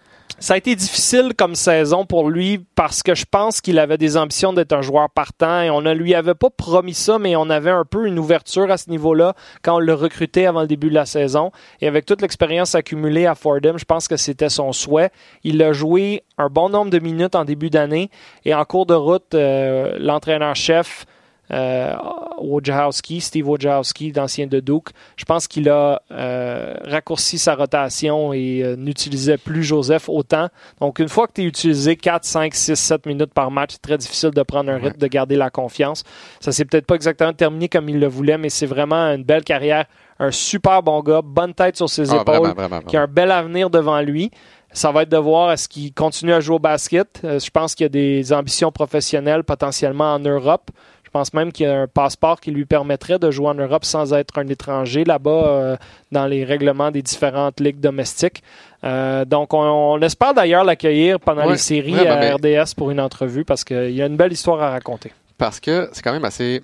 [0.41, 4.17] Ça a été difficile comme saison pour lui parce que je pense qu'il avait des
[4.17, 7.51] ambitions d'être un joueur partant et on ne lui avait pas promis ça, mais on
[7.51, 10.89] avait un peu une ouverture à ce niveau-là quand on le recrutait avant le début
[10.89, 11.51] de la saison.
[11.79, 15.11] Et avec toute l'expérience accumulée à Fordham, je pense que c'était son souhait.
[15.43, 18.09] Il a joué un bon nombre de minutes en début d'année
[18.43, 21.05] et en cours de route, euh, l'entraîneur-chef
[21.51, 21.93] euh,
[22.39, 24.89] Wojciechowski, Steve Wojciechowski, d'ancien de Duke.
[25.17, 30.47] Je pense qu'il a euh, raccourci sa rotation et euh, n'utilisait plus Joseph autant.
[30.79, 33.81] Donc, une fois que tu es utilisé 4, 5, 6, 7 minutes par match, c'est
[33.81, 36.03] très difficile de prendre un rythme, de garder la confiance.
[36.39, 39.43] Ça s'est peut-être pas exactement terminé comme il le voulait, mais c'est vraiment une belle
[39.43, 39.85] carrière.
[40.19, 42.53] Un super bon gars, bonne tête sur ses ah, épaules,
[42.87, 44.29] qui a un bel avenir devant lui.
[44.71, 47.19] Ça va être de voir est-ce qu'il continue à jouer au basket.
[47.23, 50.71] je pense qu'il y a des ambitions professionnelles potentiellement en Europe.
[51.11, 53.83] Je pense même qu'il y a un passeport qui lui permettrait de jouer en Europe
[53.83, 55.77] sans être un étranger là-bas euh,
[56.13, 58.41] dans les règlements des différentes ligues domestiques.
[58.85, 63.65] Euh, donc, on, espère d'ailleurs l'accueillir pendant les séries à RDS pour une entrevue parce
[63.65, 65.11] qu'il y a une belle histoire à raconter.
[65.37, 66.63] Parce que c'est quand même assez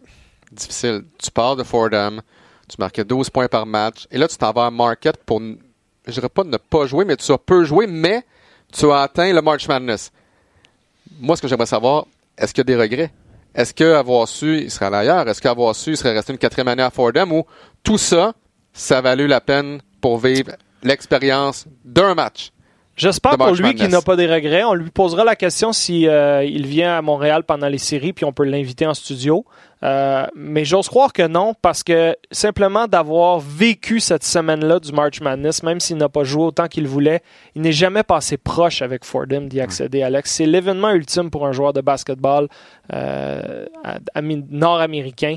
[0.49, 1.01] difficile.
[1.21, 2.21] Tu pars de Fordham,
[2.69, 6.11] tu marquais 12 points par match, et là, tu t'en vas à Market pour, je
[6.13, 8.23] dirais pas ne pas jouer, mais tu as peu joué, mais
[8.71, 10.09] tu as atteint le March Madness.
[11.19, 12.05] Moi, ce que j'aimerais savoir,
[12.37, 13.11] est-ce qu'il y a des regrets?
[13.55, 15.27] Est-ce qu'avoir su, il serait allé ailleurs?
[15.27, 17.31] Est-ce qu'avoir su, il serait resté une quatrième année à Fordham?
[17.31, 17.43] Ou
[17.83, 18.33] tout ça,
[18.73, 20.51] ça a valu la peine pour vivre
[20.83, 22.51] l'expérience d'un match?
[22.97, 24.63] J'espère pour lui qu'il n'a pas des regrets.
[24.63, 28.25] On lui posera la question si euh, il vient à Montréal pendant les séries, puis
[28.25, 29.45] on peut l'inviter en studio.
[29.83, 35.21] Euh, mais j'ose croire que non, parce que simplement d'avoir vécu cette semaine-là du March
[35.21, 37.21] Madness, même s'il n'a pas joué autant qu'il voulait,
[37.55, 40.31] il n'est jamais passé proche avec Fordham d'y accéder, Alex.
[40.31, 42.47] C'est l'événement ultime pour un joueur de basketball
[42.93, 43.65] euh,
[44.49, 45.35] nord-américain.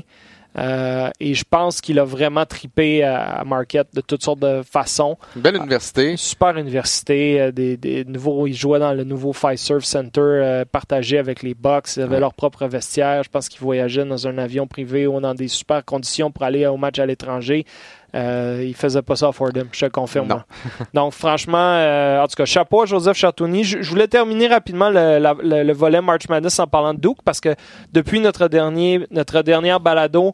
[0.57, 5.17] Euh, et je pense qu'il a vraiment tripé à, Marquette de toutes sortes de façons.
[5.35, 6.17] Une belle université.
[6.17, 7.39] super université.
[7.39, 11.53] Euh, des, des nouveaux, ils jouaient dans le nouveau Fiserv Center euh, partagé avec les
[11.53, 11.95] Bucks.
[11.95, 13.23] Ils avaient leur propre vestiaire.
[13.23, 16.65] Je pense qu'ils voyageaient dans un avion privé ou dans des super conditions pour aller
[16.67, 17.65] au match à l'étranger.
[18.13, 20.43] Euh, il faisait pas ça à Fordham, je te confirme.
[20.93, 23.63] Donc, franchement, euh, en tout cas, chapeau à Joseph Chatouni.
[23.63, 27.55] Je, voulais terminer rapidement le, volet March Madness en parlant de Duke parce que
[27.91, 30.33] depuis notre, dernier, notre dernière balado,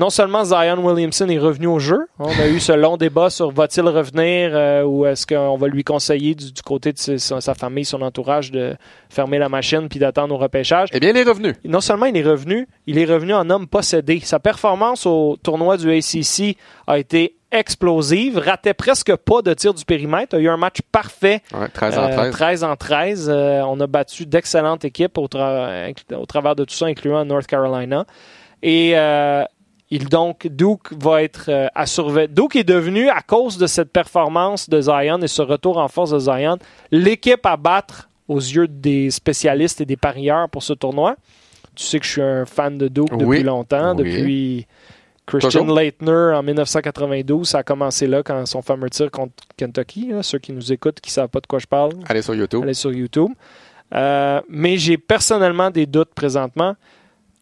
[0.00, 3.50] non seulement Zion Williamson est revenu au jeu, on a eu ce long débat sur
[3.50, 8.00] va-t-il revenir euh, ou est-ce qu'on va lui conseiller du, côté de sa, famille, son
[8.00, 8.76] entourage de
[9.10, 10.88] fermer la machine puis d'attendre au repêchage?
[10.94, 11.54] Eh bien, il est revenu.
[11.66, 14.20] Non seulement il est revenu, il est revenu en homme possédé.
[14.20, 19.84] Sa performance au tournoi du ACC a été explosive, ratait presque pas de tir du
[19.84, 21.42] périmètre, a eu un match parfait.
[21.74, 22.30] 13 en 13.
[22.32, 23.28] 13 en 13.
[23.28, 28.06] on a battu d'excellentes équipes au, au, travers de tout ça, incluant North Carolina.
[28.62, 29.44] Et euh,
[29.90, 32.28] il donc, Duke va être euh, à surveiller.
[32.28, 36.12] Duke est devenu, à cause de cette performance de Zion et ce retour en force
[36.12, 36.58] de Zion,
[36.92, 41.16] l'équipe à battre aux yeux des spécialistes et des parieurs pour ce tournoi.
[41.74, 44.66] Tu sais que je suis un fan de Duke depuis longtemps, depuis
[45.26, 47.48] Christian Leitner en 1992.
[47.48, 50.12] Ça a commencé là quand son fameux tir contre Kentucky.
[50.22, 52.62] ceux qui nous écoutent, qui ne savent pas de quoi je parle, allez sur YouTube.
[52.62, 53.30] Allez sur YouTube.
[53.92, 56.76] Euh, mais j'ai personnellement des doutes présentement.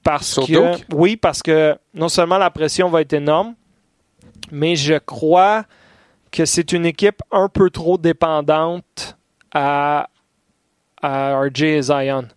[0.05, 3.55] Parce que, oui, parce que non seulement la pression va être énorme,
[4.51, 5.65] mais je crois
[6.31, 9.17] que c'est une équipe un peu trop dépendante
[9.53, 10.09] à,
[11.03, 12.29] à RJ et Zion.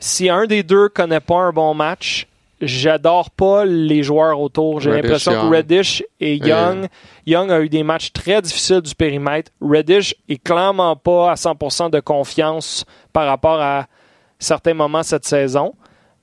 [0.00, 2.28] Si un des deux connaît pas un bon match,
[2.60, 4.80] j'adore pas les joueurs autour.
[4.80, 6.88] J'ai l'impression que Reddish et Young,
[7.26, 9.50] Young a eu des matchs très difficiles du périmètre.
[9.60, 13.86] Reddish est clairement pas à 100% de confiance par rapport à
[14.38, 15.74] certains moments cette saison.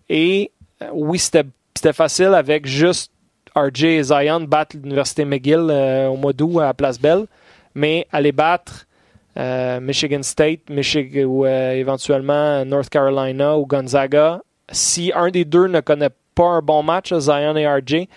[0.09, 0.51] Et
[0.93, 3.11] oui, c'était facile avec juste
[3.55, 7.25] RJ et Zion battre l'Université McGill euh, au mois d'août à Place Belle,
[7.73, 8.85] mais aller battre
[9.37, 15.79] euh, Michigan State, Michigan ou éventuellement North Carolina ou Gonzaga, si un des deux ne
[15.79, 18.07] connaît pas un bon match, Zion et RJ,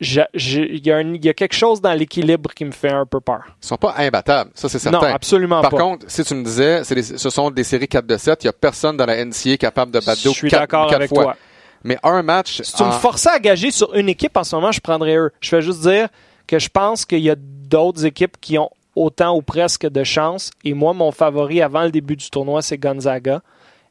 [0.00, 3.42] il y, a quelque chose dans l'équilibre qui me fait un peu peur.
[3.62, 5.00] Ils sont pas imbattables, ça c'est certain.
[5.00, 5.70] Non, absolument pas.
[5.70, 8.50] Par contre, si tu me disais, ce sont des séries 4 de 7, il n'y
[8.50, 11.24] a personne dans la NCA capable de battre Je suis d'accord avec fois.
[11.24, 11.36] toi.
[11.84, 12.62] Mais un match.
[12.62, 15.30] Si tu me forçais à gager sur une équipe en ce moment, je prendrais eux.
[15.40, 16.08] Je vais juste dire
[16.46, 20.50] que je pense qu'il y a d'autres équipes qui ont autant ou presque de chance.
[20.64, 23.42] Et moi, mon favori avant le début du tournoi, c'est Gonzaga.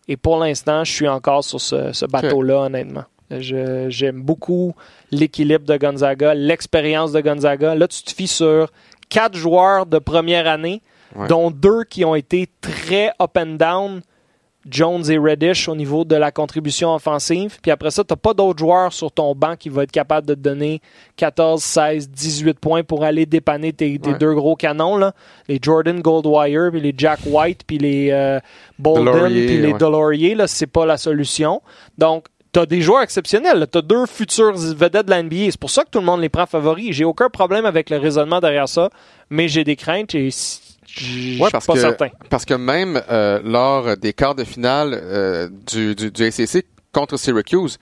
[0.08, 3.04] Et pour l'instant, je suis encore sur ce, bateau-là, honnêtement.
[3.30, 4.74] J'aime beaucoup
[5.12, 7.76] l'équilibre de Gonzaga, l'expérience de Gonzaga.
[7.76, 8.72] Là, tu te fies sur
[9.10, 10.82] quatre joueurs de première année,
[11.28, 14.02] dont deux qui ont été très up and down
[14.70, 17.58] Jones et Reddish au niveau de la contribution offensive.
[17.62, 20.28] Puis après ça, tu n'as pas d'autres joueurs sur ton banc qui vont être capables
[20.28, 20.82] de te donner
[21.18, 24.98] 14, 16, 18 points pour aller dépanner tes, deux gros canons.
[24.98, 25.14] Là.
[25.48, 28.40] Les Jordan Goldwire, puis les Jack White, puis les euh,
[28.80, 30.36] Bolden, puis les Delorier.
[30.40, 31.62] Ce c'est pas la solution.
[31.98, 33.68] Donc, tu as des joueurs exceptionnels.
[33.72, 35.52] Tu as deux futurs vedettes de la NBA.
[35.52, 36.94] C'est pour ça que tout le monde les prend favoris.
[36.96, 38.90] J'ai aucun problème avec le raisonnement derrière ça,
[39.30, 40.30] mais j'ai des craintes et
[41.40, 42.10] Ouais, parce pas que, certain.
[42.30, 47.18] Parce que même euh, lors des quarts de finale euh, du, du, du ACC contre
[47.18, 47.78] Syracuse,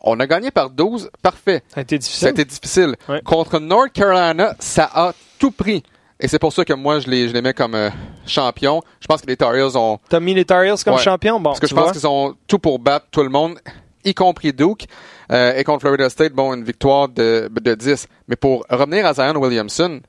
[0.00, 1.62] on a gagné par 12, parfait.
[1.68, 2.20] Ça a été difficile.
[2.20, 2.96] Ça a été difficile.
[3.24, 5.82] Contre North Carolina, ça a tout pris.
[6.18, 7.90] Et c'est pour ça que moi, je les, je les mets comme euh,
[8.26, 8.82] champions.
[9.00, 9.98] Je pense que les Tar Heels ont...
[10.08, 11.38] T'as mis les Tar Heels comme champions?
[11.40, 13.58] Bon, Parce que je pense qu'ils ont tout pour battre tout le monde,
[14.04, 14.86] y compris Duke.
[15.30, 18.06] et contre Florida State, bon, une victoire de, de 10.
[18.28, 20.00] Mais pour revenir à Zion Williamson,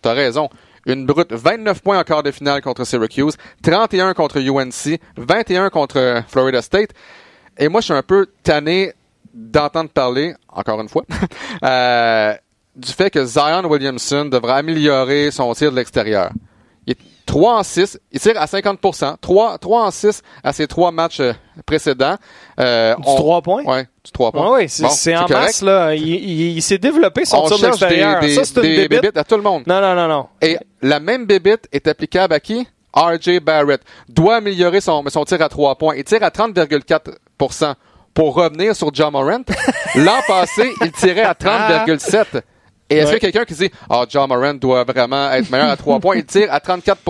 [0.00, 0.48] t'as raison.
[0.86, 6.22] Une brute 29 points en quart de finale contre Syracuse, 31 contre UNC, 21 contre
[6.28, 6.90] Florida State.
[7.56, 8.92] Et moi, je suis un peu tanné
[9.34, 11.04] d'entendre parler, encore une fois,
[11.64, 12.34] euh,
[12.74, 16.30] du fait que Zion Williamson devrait améliorer son tir de l'extérieur.
[16.88, 18.80] Il est 3 en 6, il tire à 50
[19.20, 21.34] 3, 3 en 6 à ses trois matchs euh,
[21.66, 22.16] précédents.
[22.58, 23.62] Euh, du 3 points?
[23.66, 24.56] Oui, du 3 points.
[24.56, 25.94] oui, c'est en masse, là.
[25.94, 28.22] Il, il, s'est développé son tir de l'extérieur.
[28.22, 29.18] Ça, c'est une bébite.
[29.18, 29.64] à tout le monde.
[29.66, 30.28] Non, non, non, non.
[30.40, 32.66] Et la même bébite est applicable à qui?
[32.94, 35.94] RJ Barrett doit améliorer son, son tir à 3 points.
[35.94, 37.74] Il tire à 30,4%
[38.14, 39.42] pour revenir sur John Morant.
[39.94, 42.40] L'an passé, il tirait à 30,7
[42.90, 45.76] et est-ce que quelqu'un qui dit Ah, oh, John Moran doit vraiment être meilleur à
[45.76, 47.00] trois points, il tire à 34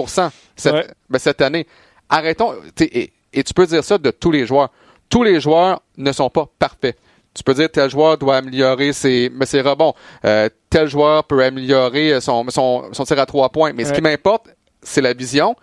[0.56, 1.66] cette, ben, cette année.
[2.08, 2.54] Arrêtons.
[2.80, 4.70] Et, et, tu peux dire ça de tous les joueurs.
[5.08, 6.96] Tous les joueurs ne sont pas parfaits.
[7.34, 9.94] Tu peux dire tel joueur doit améliorer ses, mais ses rebonds.
[10.24, 13.72] Euh, tel joueur peut améliorer son, son, son tir à trois points.
[13.72, 14.48] Mais ce qui m'importe,
[14.82, 15.54] c'est la vision.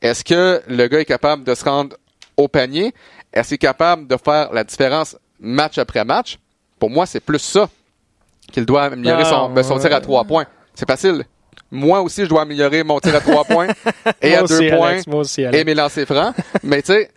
[0.00, 1.96] Est-ce que le gars est capable de se rendre
[2.36, 2.92] au panier?
[3.32, 6.38] Est-ce qu'il est capable de faire la différence match après match?
[6.80, 7.68] Pour moi, c'est plus ça
[8.52, 10.46] qu'il doit améliorer son, ben, son tir à trois points.
[10.74, 11.24] C'est facile.
[11.70, 13.68] Moi aussi, je dois améliorer mon tir à trois points
[14.22, 14.98] et à deux points
[15.52, 16.34] et mes lancers francs.
[16.62, 17.10] Mais tu sais,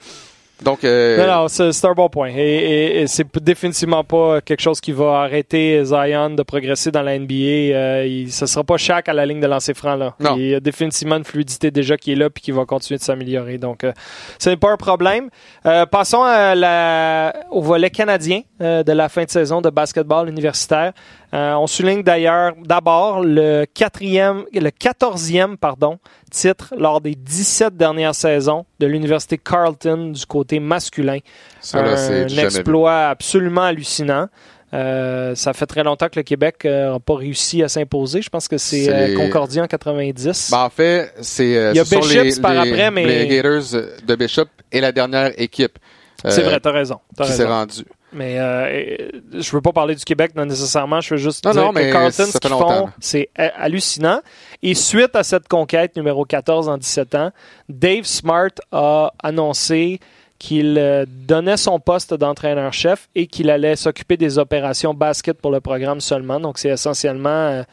[0.64, 1.18] donc, euh...
[1.18, 2.30] Non, non, c'est un bon point.
[2.30, 7.20] Et, et, c'est définitivement pas quelque chose qui va arrêter Zion de progresser dans la
[7.20, 7.34] NBA.
[7.34, 10.16] Euh, il, ce sera pas chaque à la ligne de lancer franc là.
[10.20, 10.36] Non.
[10.38, 13.04] Il y a définitivement une fluidité déjà qui est là puis qui va continuer de
[13.04, 13.58] s'améliorer.
[13.58, 13.92] Donc, euh,
[14.40, 15.30] ce n'est pas un problème.
[15.66, 20.30] Euh, passons à la, au volet canadien euh, de la fin de saison de basketball
[20.30, 20.94] universitaire.
[21.34, 26.00] Euh, on souligne d'ailleurs d'abord le quatrième, le quatorzième pardon,
[26.36, 31.20] titre lors des 17 dernières saisons de l'université Carleton du côté masculin.
[31.62, 34.28] Ça, là, un exploit absolument hallucinant.
[34.74, 38.22] Euh, ça fait très longtemps que le Québec n'a pas réussi à s'imposer.
[38.22, 40.50] Je pense que c'est euh, Concordia en 90.
[40.52, 42.92] Ben, en fait, c'est euh, Il y a ce sont Bishops les, par les- après,
[42.92, 45.80] mais- les Gators de Bishop et la dernière équipe
[46.26, 47.00] euh, c'est vrai, t'as raison.
[47.16, 47.86] t'as qui s'est rendue.
[48.14, 51.02] Mais euh, je veux pas parler du Québec non, nécessairement.
[51.02, 53.52] Je veux juste Non, dire non, que mais Carlton, ça ce qu'ils font, c'est ha-
[53.58, 54.22] hallucinant.
[54.68, 57.32] Et suite à cette conquête numéro 14 en 17 ans,
[57.70, 60.00] Dave Smart a annoncé
[60.40, 65.62] qu'il euh, donnait son poste d'entraîneur-chef et qu'il allait s'occuper des opérations basket pour le
[65.62, 66.40] programme seulement.
[66.40, 67.64] Donc, c'est essentiellement euh,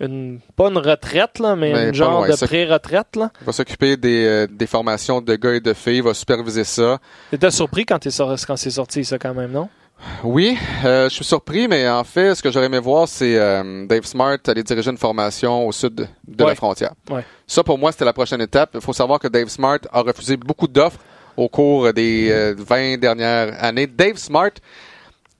[0.00, 3.06] une, pas une retraite, là, mais, Mais une pas genre loin, de pré-retraite.
[3.14, 6.64] Il va s'occuper des, euh, des formations de gars et de filles, il va superviser
[6.64, 6.98] ça.
[7.30, 9.68] T'étais surpris quand, quand c'est sorti, ça, quand même, non?
[10.24, 13.86] Oui, euh, je suis surpris, mais en fait, ce que j'aurais aimé voir, c'est euh,
[13.86, 15.94] Dave Smart aller diriger une formation au sud
[16.26, 16.50] de Ouais.
[16.50, 16.92] la frontière.
[17.10, 17.24] Ouais.
[17.46, 18.70] Ça, pour moi, c'était la prochaine étape.
[18.74, 20.98] Il faut savoir que Dave Smart a refusé beaucoup d'offres
[21.36, 23.86] au cours des euh, 20 dernières années.
[23.86, 24.50] Dave Smart,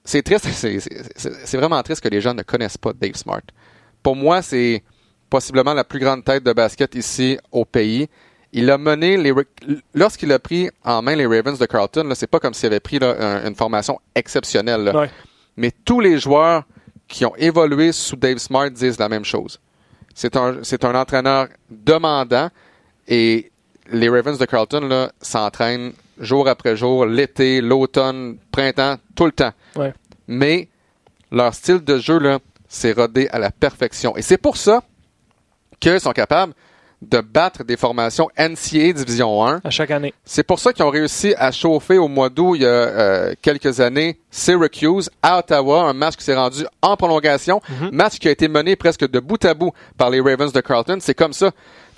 [0.03, 0.47] c'est triste,
[1.15, 3.41] c'est vraiment triste que les gens ne connaissent pas Dave Smart.
[4.01, 4.83] Pour moi, c'est
[5.29, 8.07] possiblement la plus grande tête de basket ici au pays.
[8.53, 9.33] Il a mené les
[9.95, 12.99] lorsqu'il a pris en main les Ravens de Carlton, c'est pas comme s'il avait pris
[12.99, 14.83] là, une formation exceptionnelle.
[14.83, 14.95] là.
[14.95, 15.09] Ouais.
[15.57, 16.63] Mais tous les joueurs
[17.07, 19.59] qui ont évolué sous Dave Smart disent la même chose.
[20.13, 22.49] C'est un, c'est un entraîneur demandant
[23.07, 23.51] et
[23.91, 29.51] les Ravens de Carlton s'entraînent jour après jour, l'été, l'automne, printemps, tout le temps.
[29.75, 29.93] Ouais.
[30.27, 30.69] Mais
[31.31, 32.39] leur style de jeu, là,
[32.69, 34.15] c'est rodé à la perfection.
[34.15, 34.83] Et c'est pour ça
[35.79, 36.53] qu'ils sont capables
[37.09, 40.13] de battre des formations NCAA Division 1 À chaque année.
[40.25, 43.33] c'est pour ça qu'ils ont réussi à chauffer au mois d'août, il y a euh,
[43.41, 47.61] quelques années, Syracuse à Ottawa, un match qui s'est rendu en prolongation,
[47.91, 50.97] match qui a été mené presque de bout à bout par les Ravens de Carlton.
[50.99, 51.51] C'est comme ça.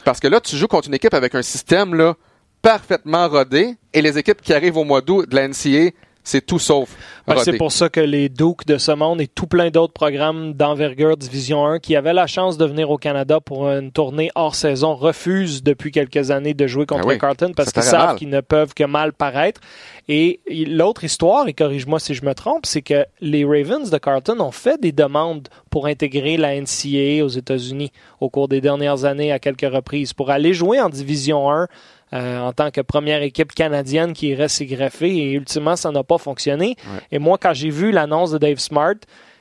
[0.03, 2.15] Parce que là, tu joues contre une équipe avec un système là
[2.61, 5.91] parfaitement rodé, et les équipes qui arrivent au mois d'août de la NCAA,
[6.25, 6.89] c'est tout sauf
[7.27, 10.53] Ben, c'est pour ça que les Dukes de ce monde et tout plein d'autres programmes
[10.53, 14.55] d'envergure Division 1 qui avaient la chance de venir au Canada pour une tournée hors
[14.55, 18.29] saison refusent depuis quelques années de jouer contre Ah oui, Carlton parce qu'ils savent qu'ils
[18.29, 19.61] ne peuvent que mal paraître.
[20.07, 24.39] Et l'autre histoire, et corrige-moi si je me trompe, c'est que les Ravens de Carlton
[24.39, 29.31] ont fait des demandes pour intégrer la NCAA aux États-Unis au cours des dernières années
[29.31, 31.67] à quelques reprises pour aller jouer en Division 1
[32.15, 36.03] euh, en tant que première équipe canadienne qui irait s'y greffer et ultimement ça n'a
[36.03, 36.75] pas fonctionné.
[37.11, 38.95] Et moi quand j'ai vu l'annonce de Dave Smart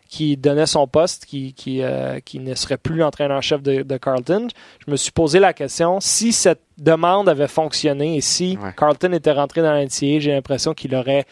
[0.08, 4.48] qui donnait son poste, qui, qui, euh, qui ne serait plus l'entraîneur-chef de, de Carlton,
[4.86, 8.70] je me suis posé la question si cette demande avait fonctionné et si Ouais.
[8.76, 11.24] Carlton était rentré dans l'NCA, j'ai l'impression qu'il aurait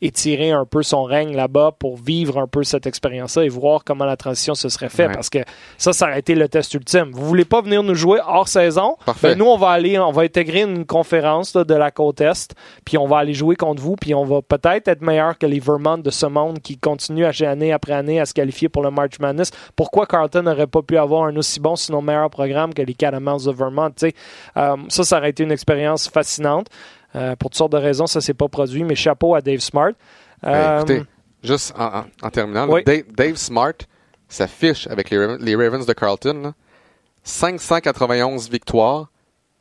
[0.00, 4.04] étiré un peu son règne là-bas pour vivre un peu cette expérience-là et voir comment
[4.04, 5.14] la transition se serait faite Ouais.
[5.14, 5.38] parce que
[5.76, 7.10] ça, ça aurait été le test ultime.
[7.12, 8.96] Vous voulez pas venir nous jouer hors saison?
[9.04, 9.30] Parfait.
[9.30, 12.54] Ben, nous, on va aller, on va intégrer une conférence là, de la côte Est,
[12.84, 15.58] puis on va aller jouer contre vous, puis on va peut-être être meilleur que les
[15.60, 18.90] Vermont de ce monde qui continuent à- année après année à se qualifier pour le
[18.90, 19.50] March Madness.
[19.74, 23.38] Pourquoi Carlton n'aurait pas pu avoir un aussi bon, sinon meilleur programme que les Catamount
[23.38, 23.90] de Vermont?
[23.90, 24.14] tu sais?
[24.56, 26.66] Euh, ça, ça aurait été une expérience fascinante.
[27.16, 29.92] Euh, pour toutes sortes de raisons, ça s'est pas produit, mais chapeau à Dave Smart.
[30.44, 31.02] Euh, écoutez,
[31.42, 32.82] juste en, en- en terminant, oui.
[32.84, 33.72] Dave, Dave Smart
[34.28, 36.40] s'affiche avec les, Ravens- les Ravens de Carlton.
[36.42, 36.52] là,
[37.24, 39.06] 591 victoires,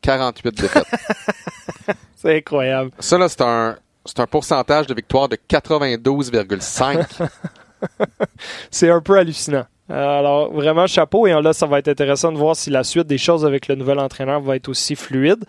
[0.01, 0.85] 48 défaites.
[2.15, 2.91] c'est incroyable.
[2.99, 7.05] Ça, là, c'est un, c'est un pourcentage de victoire de 92,5.
[8.71, 9.65] C'est un peu hallucinant.
[9.89, 11.27] Euh, alors, vraiment, chapeau.
[11.27, 13.75] Et là, ça va être intéressant de voir si la suite des choses avec le
[13.75, 15.43] nouvel entraîneur va être aussi fluide.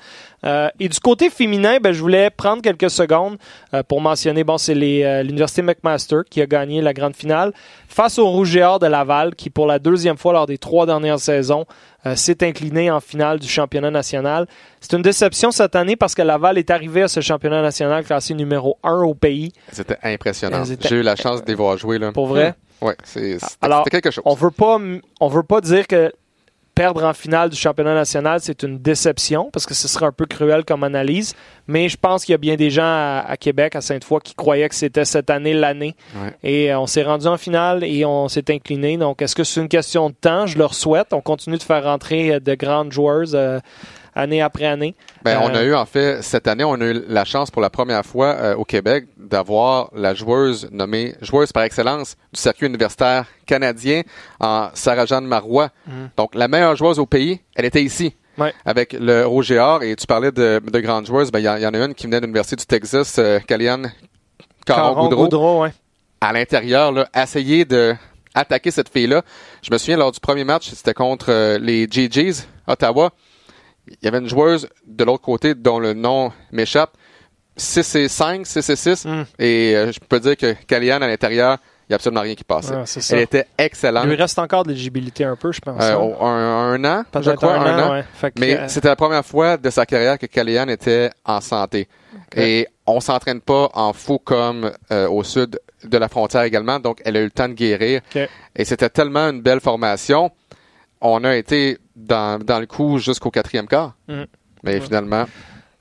[0.44, 3.36] Euh, et du côté féminin, ben, je voulais prendre quelques secondes
[3.74, 7.52] euh, pour mentionner, bon, c'est euh, l'Université McMaster qui a gagné la grande finale
[7.88, 10.86] face au Rouge et Or de Laval, qui pour la deuxième fois lors des trois
[10.86, 11.66] dernières saisons
[12.06, 14.46] euh, s'est incliné en finale du championnat national.
[14.80, 18.34] C'est une déception cette année parce que Laval est arrivé à ce championnat national classé
[18.34, 19.52] numéro 1 au pays.
[19.72, 20.62] C'était impressionnant.
[20.64, 21.98] J'ai eu la chance de les voir jouer.
[21.98, 22.12] Là.
[22.12, 22.54] Pour vrai?
[22.80, 24.22] Ouais, c'est, c'était quelque chose.
[24.24, 24.78] On veut pas,
[25.20, 26.12] on veut pas dire que
[26.74, 30.26] perdre en finale du championnat national, c'est une déception, parce que ce serait un peu
[30.26, 31.34] cruel comme analyse.
[31.66, 34.36] Mais je pense qu'il y a bien des gens à, à Québec, à Sainte-Foy, qui
[34.36, 35.96] croyaient que c'était cette année l'année.
[36.14, 36.36] Ouais.
[36.44, 38.96] Et euh, on s'est rendu en finale et on s'est incliné.
[38.96, 40.46] Donc, est-ce que c'est une question de temps?
[40.46, 41.08] Je leur souhaite.
[41.12, 43.58] On continue de faire rentrer euh, de grandes joueuses euh,
[44.18, 44.94] année après année.
[45.22, 47.62] Ben, on Euh, a eu, en fait, cette année, on a eu la chance pour
[47.62, 52.66] la première fois euh, au Québec d'avoir la joueuse nommée joueuse par excellence du circuit
[52.66, 54.02] universitaire canadien
[54.40, 55.70] en Sarah-Jeanne Marois.
[56.16, 58.14] Donc, la meilleure joueuse au pays, elle était ici.
[58.36, 58.52] Ouais.
[58.64, 61.48] Avec le Rouge et Or, et tu parlais de, de grandes joueuses, ben, il y,
[61.48, 63.82] en- il y en a une qui venait de l'Université du Texas, euh, Caron
[64.66, 65.24] Caron-Goudreau.
[65.24, 65.72] Goudreau, ouais.
[66.20, 67.94] à l'intérieur, là, essayer de
[68.34, 69.22] attaquer cette fille-là.
[69.62, 73.10] Je me souviens, lors du premier match, c'était contre euh, les GGs, Ottawa.
[73.90, 76.96] Il y avait une joueuse de l'autre côté dont le nom m'échappe.
[77.58, 79.04] 6 et 5, 6 et 6.
[79.04, 79.24] Mm.
[79.38, 82.44] Et euh, je peux dire que Kalian, à l'intérieur, il n'y a absolument rien qui
[82.44, 82.74] passait.
[82.74, 82.84] Ah.
[83.10, 84.04] Elle était excellente.
[84.04, 85.82] Il lui reste encore de l'éligibilité un peu, je pense.
[85.82, 86.26] Euh, hein.
[86.26, 88.32] un, un an, je crois, un un, an, ouais.
[88.38, 91.88] Mais euh, c'était la première fois de sa carrière que Kalian était en santé.
[92.36, 97.16] Et on s'entraîne pas en fou comme au sud de la frontière également, donc elle
[97.16, 98.02] a eu le temps de guérir.
[98.54, 100.30] Et c'était tellement une belle formation.
[101.00, 103.96] On a été dans, dans le coup jusqu'au quatrième quart.
[104.08, 104.26] Mhm.
[104.64, 104.80] Mais Ouais.
[104.80, 105.26] finalement,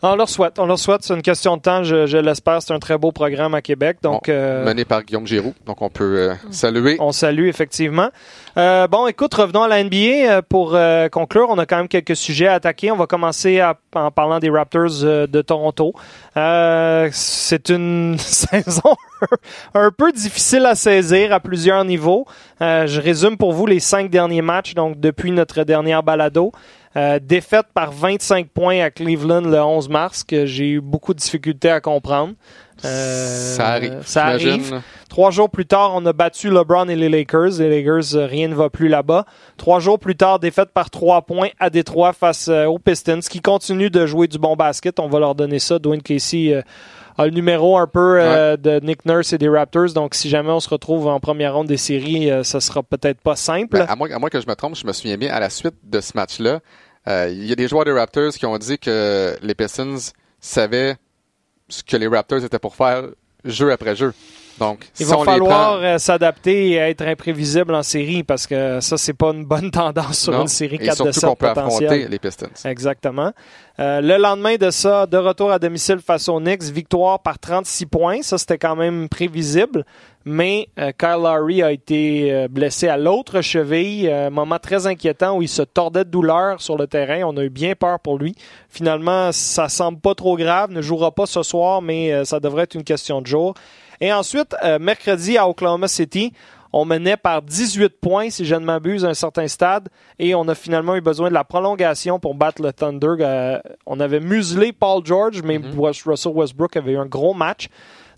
[0.03, 1.01] On leur souhaite, on leur souhaite.
[1.01, 2.61] C'est une question de temps, je, je l'espère.
[2.61, 3.97] C'est un très beau programme à Québec.
[4.03, 5.55] Donc, on- euh, mené par Guillaume Giroux.
[5.65, 6.97] Donc on peut euh, saluer.
[6.99, 8.09] on salue effectivement.
[8.57, 11.47] Euh, bon, écoute, revenons à la NBA euh, pour euh, conclure.
[11.49, 12.91] On a quand même quelques sujets à attaquer.
[12.91, 15.93] On va commencer à- en parlant des Raptors euh, de Toronto.
[16.37, 18.95] Euh, c'est une saison
[19.73, 22.25] un peu difficile à saisir à plusieurs niveaux.
[22.61, 26.51] Euh, je résume pour vous les cinq derniers matchs, donc depuis notre dernière balado.
[26.97, 31.19] Euh, défaite par 25 points à Cleveland le 11 mars, que j'ai eu beaucoup de
[31.19, 32.33] difficultés à comprendre.
[32.85, 34.01] Euh, ça arrive.
[34.03, 34.81] Ça arrive.
[35.07, 37.59] Trois jours plus tard, on a battu LeBron et les Lakers.
[37.59, 39.25] Les Lakers, euh, rien ne va plus là-bas.
[39.57, 43.91] Trois jours plus tard, défaite par trois points à Détroit face aux Pistons, qui continuent
[43.91, 44.99] de jouer du bon basket.
[44.99, 45.77] On va leur donner ça.
[45.77, 46.61] Dwayne Casey euh,
[47.19, 49.93] a le numéro un peu euh, de Nick Nurse et des Raptors.
[49.93, 53.35] Donc, si jamais on se retrouve en première ronde des séries, ça sera peut-être pas
[53.35, 53.77] simple.
[53.77, 55.51] Ben, à, moins, à moins que je me trompe, je me souviens bien, à la
[55.51, 56.59] suite de ce match-là,
[57.07, 60.97] il y a des joueurs des Raptors qui ont dit que les Pistons savaient
[61.69, 63.09] ce que les Raptors étaient pour faire
[63.45, 64.13] jeu après jeu.
[64.59, 68.79] Donc, Il si va falloir prend, euh, s'adapter et être imprévisible en série parce que
[68.79, 71.29] ça, c'est pas une bonne tendance sur non, une série et 4 de surtout 7
[71.29, 71.87] qu'on peut potentielle.
[71.87, 72.47] affronter les Pistons.
[72.65, 73.31] Exactement.
[73.79, 77.85] Euh, le lendemain de ça, de retour à domicile face aux Knicks, victoire par 36
[77.85, 78.21] points.
[78.23, 79.85] Ça, c'était quand même prévisible.
[80.29, 84.09] Mais euh, Kyle Lowry a été euh, blessé à l'autre cheville.
[84.11, 87.21] Un moment très inquiétant où il se tordait de douleur sur le terrain.
[87.23, 88.35] On a eu bien peur pour lui.
[88.67, 90.71] Finalement, ça semble pas trop grave.
[90.71, 93.53] Ne jouera pas ce soir, mais euh, ça devrait être une question de jour.
[94.01, 96.33] Et ensuite, euh, mercredi à Oklahoma City,
[96.73, 99.87] on menait par 18 points, si je ne m'abuse, à un certain stade.
[100.19, 103.15] Et on a finalement eu besoin de la prolongation pour battre le Thunder.
[103.21, 107.69] Euh, on avait muselé Paul George, mais West- Russell Westbrook avait eu un gros match.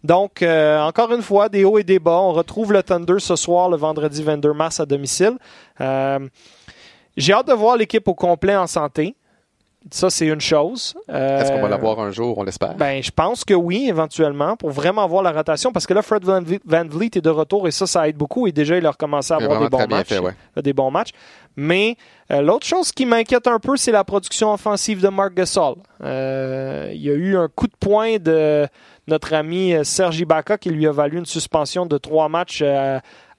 [0.03, 2.19] Donc, euh, encore une fois, des hauts et des bas.
[2.19, 5.34] On retrouve le Thunder ce soir, le vendredi 22 mars à domicile.
[5.82, 6.19] Euh,
[7.17, 9.15] J'ai hâte de voir l'équipe au complet en santé.
[9.91, 10.93] Ça, c'est une chose.
[11.09, 12.75] Euh, Est-ce qu'on va l'avoir un jour, on l'espère?
[12.75, 15.71] ben, je pense que oui, éventuellement, pour vraiment voir la rotation.
[15.71, 18.17] Parce que là, Fred Van Vliet, Van Vliet est de retour et ça, ça aide
[18.17, 18.45] beaucoup.
[18.45, 20.07] Et déjà, il a recommencé à Il avoir des bons matchs.
[20.09, 20.34] fait, ouais.
[20.55, 21.11] Il a des bons matchs.
[21.55, 21.95] Mais
[22.30, 25.75] euh, l'autre chose qui m'inquiète un peu, c'est la production offensive de Marc Gasol.
[26.03, 28.67] Euh, il y a eu un coup de poing de
[29.07, 32.63] notre ami Serge Ibaka qui lui a valu une suspension de trois matchs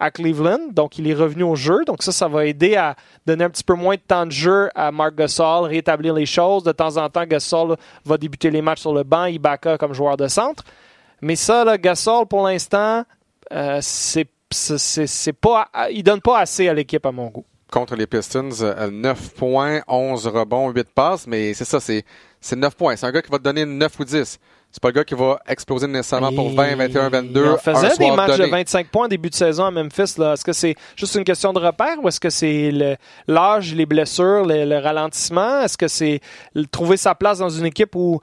[0.01, 0.73] à Cleveland.
[0.73, 1.85] Donc, il est revenu au jeu.
[1.87, 2.97] Donc, ça, ça va aider à
[3.27, 6.65] donner un petit peu moins de temps de jeu à Marc Gasol, rétablir les choses.
[6.65, 10.17] De temps en temps, Gasol va débuter les matchs sur le banc, Ibaka comme joueur
[10.17, 10.65] de centre.
[11.21, 13.05] Mais ça, là, Gasol, pour l'instant,
[13.53, 14.27] euh, c'est
[15.41, 17.45] pas il donne pas assez à l'équipe à mon goût.
[17.71, 22.05] Contre les Pistons, euh, 9 points, 11 rebonds, 8 passes, mais c'est ça, c'est
[22.41, 22.97] c'est 9 points.
[22.97, 24.41] C'est un gars qui va te donner 9 ou 10.
[24.73, 27.41] C'est pas le gars qui va exploser nécessairement pour 20, 21, 22.
[27.43, 28.47] Il en un faisait des matchs donné.
[28.47, 30.15] de 25 points en début de saison à Memphis.
[30.19, 30.35] là.
[30.35, 32.97] Est-ce que c'est juste une question de repère ou est-ce que c'est le-
[33.27, 35.63] l'âge, les blessures, le, le ralentissement?
[35.63, 36.21] Est-ce que c'est
[36.55, 38.21] le- trouver sa place dans une équipe où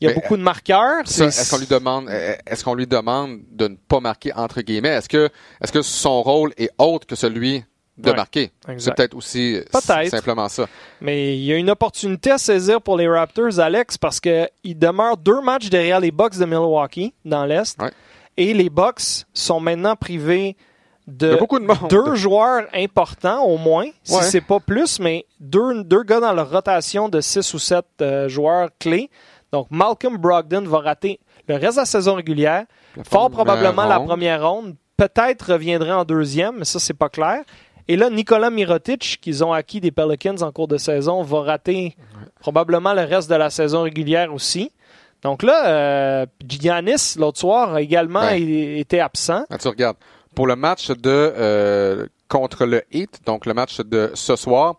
[0.00, 1.02] il y a Mais, beaucoup de marqueurs?
[1.06, 4.88] Ça, Est-ce qu'on lui demande, est-ce qu'on lui demande de ne pas marquer entre guillemets?
[4.96, 5.28] Est-ce que,
[5.62, 7.62] est-ce que son rôle est autre que celui
[7.98, 8.50] de Ouais, marquer.
[8.78, 10.08] C'est peut-être aussi Peut-être.
[10.10, 10.66] simplement ça.
[11.00, 14.78] Mais il y a une opportunité à saisir pour les Raptors, Alex, parce que il
[14.78, 17.80] demeure deux matchs derrière les Bucks de Milwaukee dans l'Est.
[17.80, 17.90] Ouais.
[18.36, 20.56] Et les Bucks sont maintenant privés
[21.06, 21.38] de
[21.88, 24.22] deux joueurs importants au moins, si Ouais.
[24.22, 28.28] c'est pas plus, mais deux, deux gars dans leur rotation de six ou sept euh,
[28.28, 29.10] joueurs clés.
[29.52, 31.18] Donc Malcolm Brogdon va rater
[31.48, 32.64] le reste de la saison régulière,
[33.04, 37.42] fort probablement la première ronde, peut-être reviendrait en deuxième, mais ça c'est pas clair.
[37.92, 41.96] Et là, Nicolas Mirotic, qu'ils ont acquis des Pelicans en cours de saison, va rater
[42.38, 44.70] probablement le reste de la saison régulière aussi.
[45.22, 48.78] Donc là, euh, Giannis, l'autre soir, a également Ouais.
[48.78, 49.44] été absent.
[49.50, 49.96] Ah, tu regardes.
[50.36, 54.76] Pour le match de euh, contre le Heat, donc le match de ce soir,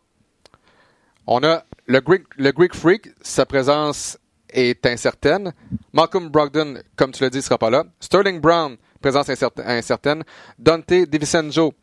[1.28, 4.18] on a le Greek, le Greek Freak, sa présence
[4.54, 5.54] est incertaine.
[5.94, 7.84] Malcolm Brogdon, comme tu l'as dit, sera pas là.
[8.00, 10.24] Sterling Brown, présence incerta- incertaine.
[10.58, 11.74] Dante DiVincenzo,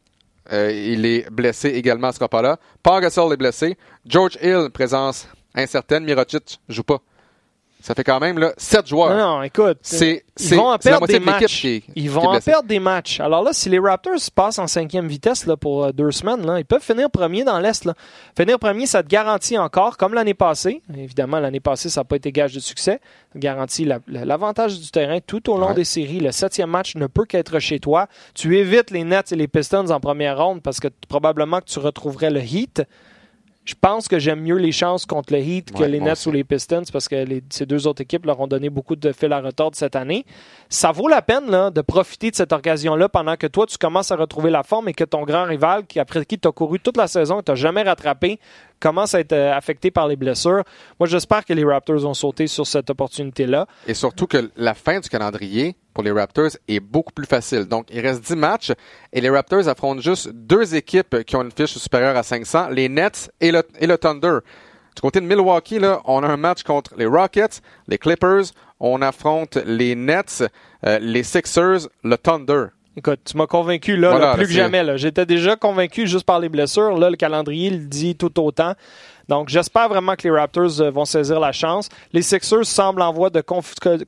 [0.53, 2.59] euh, il est blessé également, sera pas là.
[2.83, 3.77] Paul Gasol est blessé.
[4.07, 6.05] George Hill, présence incertaine.
[6.05, 7.01] Mirotic joue pas.
[7.81, 9.11] Ça fait quand même là, 7 joueurs.
[9.17, 9.79] Non, non, écoute.
[9.83, 11.61] C'est Ils c'est- vont en perdre des matchs.
[11.61, 13.21] qui est- qui Ils vont en perdre des matchs.
[13.21, 16.59] Alors là, si les Raptors passent en cinquième vitesse là, pour euh, deux semaines, là,
[16.59, 17.85] ils peuvent finir premier dans l'Est.
[17.85, 17.95] là.
[18.37, 20.83] Finir premier, ça te garantit encore, comme l'année passée.
[20.97, 23.01] Évidemment, l'année passée, ça n'a pas été gage de succès.
[23.33, 25.75] Ça garantit la- la- l'avantage du terrain tout au long Ouais.
[25.75, 26.19] des séries.
[26.21, 28.09] Le septième match ne peut qu'être chez toi.
[28.35, 31.79] Tu évites les Nets et les Pistons en première ronde parce que probablement que tu
[31.79, 32.83] retrouverais le Heat.
[33.69, 36.29] Je pense que j'aime mieux les chances contre le Heat que Ouais, les Nets aussi.
[36.31, 39.13] ou les Pistons parce que les- ces deux autres équipes leur ont donné beaucoup de
[39.13, 40.25] fil à retordre cette année.
[40.71, 44.11] Ça vaut la peine là, de profiter de cette occasion-là pendant que toi, tu commences
[44.11, 46.81] à retrouver la forme et que ton grand rival, qui après qui tu as couru
[46.81, 48.39] toute la saison et tu jamais rattrapé,
[48.81, 50.63] commence à être euh, affecté par les blessures.
[50.99, 53.67] Moi, j'espère que les Raptors vont sauter sur cette opportunité-là.
[53.87, 57.65] Et surtout que la fin du calendrier pour les Raptors est beaucoup plus facile.
[57.65, 58.73] Donc, il reste 10 matchs
[59.13, 62.89] et les Raptors affrontent juste deux équipes qui ont une fiche supérieure à 500, les
[62.89, 64.39] Nets et le, Thunder.
[64.95, 68.45] Du côté de Milwaukee, on a un match contre les Rockets, les Clippers,
[68.79, 70.45] on affronte les Nets,
[70.87, 72.67] euh, les Sixers, le Thunder.
[72.99, 74.83] Écoute, tu m'as convaincu là, Voilà, là, plus là, que jamais.
[74.83, 74.97] là.
[74.97, 76.99] J'étais déjà convaincu juste par les blessures.
[76.99, 78.75] Là, le calendrier le dit tout autant.
[79.29, 81.89] Donc, j'espère vraiment que les Raptors euh, vont saisir la chance.
[82.13, 83.41] Les Sixers semblent en voie de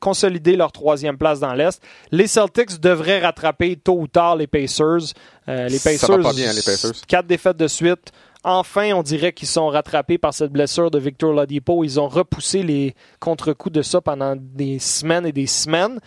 [0.01, 1.80] consolider leur troisième place dans l'Est.
[2.11, 5.12] Les Celtics devraient rattraper tôt ou tard les Pacers.
[5.49, 6.93] Euh, les Ça Pacers, va pas bien, les Pacers.
[7.07, 8.11] Quatre défaites de suite.
[8.43, 11.84] Enfin, on dirait qu'ils sont rattrapés par cette blessure de Victor Ladipo.
[11.84, 16.01] Ils ont repoussé les contre-coups de ça pendant des semaines et des semaines.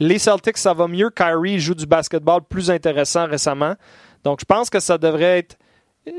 [0.00, 1.10] Les Celtics, ça va mieux.
[1.10, 3.74] Kyrie joue du basketball plus intéressant récemment.
[4.24, 5.56] Donc, je pense que ça devrait être.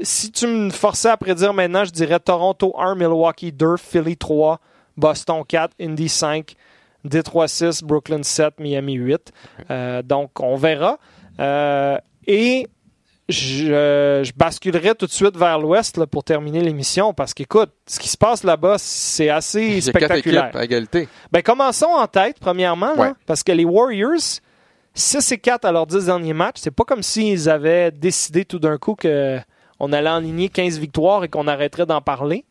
[0.03, 4.59] Si tu me forçais à prédire maintenant, je dirais Toronto 1, Milwaukee 2, Philly 3,
[4.97, 6.55] Boston 4, Indy 5,
[7.05, 9.32] Detroit 6, Brooklyn 7, Miami 8.
[9.71, 10.99] Euh, donc, on verra.
[11.39, 12.67] Euh, et
[13.30, 18.09] je, je basculerai tout de suite vers l'ouest pour terminer l'émission parce qu'écoute, ce qui
[18.09, 20.51] se passe là-bas, c'est assez Il y a spectaculaire.
[20.55, 21.07] à égalité.
[21.32, 24.39] Ben, commençons en tête, premièrement, là, parce que les Warriors,
[24.95, 28.59] 6 et 4 à leurs 10 derniers matchs, c'est pas comme s'ils avaient décidé tout
[28.59, 32.45] d'un coup qu'on allait enligner 15 victoires et qu'on arrêterait d'en parler.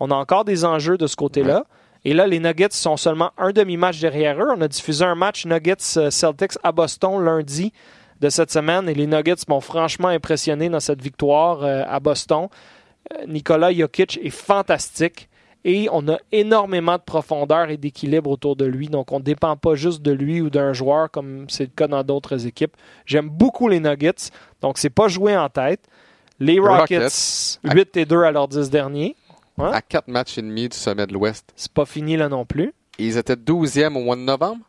[0.00, 1.64] On a encore des enjeux de ce côté-là.
[2.04, 4.48] Et là, les Nuggets sont seulement un demi-match derrière eux.
[4.56, 7.72] On a diffusé un match Nuggets-Celtics à Boston lundi
[8.20, 12.48] de cette semaine et les Nuggets m'ont franchement impressionné dans cette victoire euh, à Boston.
[13.12, 15.28] Euh, Nikola Jokic est fantastique
[15.64, 18.88] et on a énormément de profondeur et d'équilibre autour de lui.
[18.88, 21.88] Donc, on ne dépend pas juste de lui ou d'un joueur comme c'est le cas
[21.88, 22.76] dans d'autres équipes.
[23.04, 24.30] J'aime beaucoup les Nuggets.
[24.62, 25.80] Donc, c'est pas joué en tête.
[26.38, 27.92] Les Rockets, Rockets.
[27.92, 29.16] 8 et 2 à leurs 10 derniers.
[29.58, 29.70] Hein?
[29.72, 31.52] À quatre matchs et demi du sommet de l'Ouest.
[31.56, 32.72] C'est pas fini là non plus.
[32.98, 34.62] Ils étaient 12e au mois de novembre.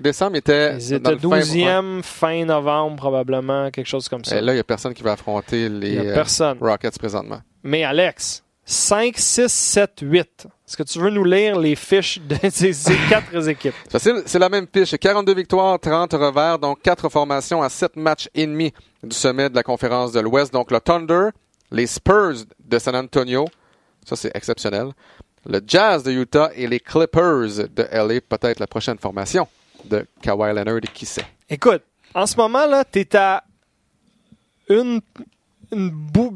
[0.00, 4.24] Décembre, ils étaient, Ils dans étaient le fin- 12e, fin novembre probablement, quelque chose comme
[4.24, 4.38] ça.
[4.38, 6.54] Et là, il n'y a personne qui va affronter les euh.
[6.60, 7.40] Rockets présentement.
[7.62, 10.46] Mais Alex, 5, 6, 7, 8.
[10.66, 13.74] Est-ce que tu veux nous lire les fiches de ces, ces quatre équipes?
[13.98, 14.94] C'est la même fiche.
[14.96, 18.72] 42 victoires, 30 revers, donc 4 formations à 7 matchs et demi
[19.02, 20.52] du sommet de la conférence de l'Ouest.
[20.52, 21.30] Donc le Thunder,
[21.72, 23.46] les Spurs de San Antonio,
[24.06, 24.88] ça c'est exceptionnel.
[25.46, 29.48] Le Jazz de Utah et les Clippers de LA, peut-être la prochaine formation
[29.84, 31.26] de Kawhi Leonard, qui sait?
[31.48, 31.82] Écoute,
[32.14, 33.44] en ce moment, là, t'es à
[34.68, 35.00] une,
[35.72, 36.34] une, bou-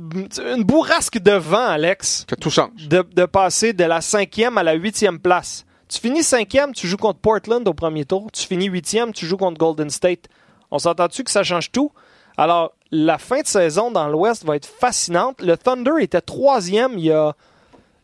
[0.54, 2.88] une bourrasque de vent, Alex, Que tout change.
[2.88, 5.64] de, de passer de la cinquième à la huitième place.
[5.88, 8.30] Tu finis cinquième, tu joues contre Portland au premier tour.
[8.32, 10.26] Tu finis huitième, tu joues contre Golden State.
[10.70, 11.92] On s'entend-tu que ça change tout?
[12.36, 15.40] Alors, la fin de saison dans l'Ouest va être fascinante.
[15.40, 17.34] Le Thunder était troisième il y a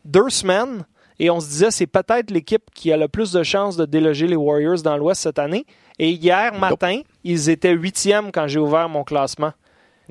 [0.05, 0.85] deux semaines
[1.21, 4.25] et on se disait c'est peut-être l'équipe qui a le plus de chances de déloger
[4.25, 5.67] les Warriors dans l'Ouest cette année.
[5.99, 9.53] Et hier matin, ils étaient huitièmes quand j'ai ouvert mon classement.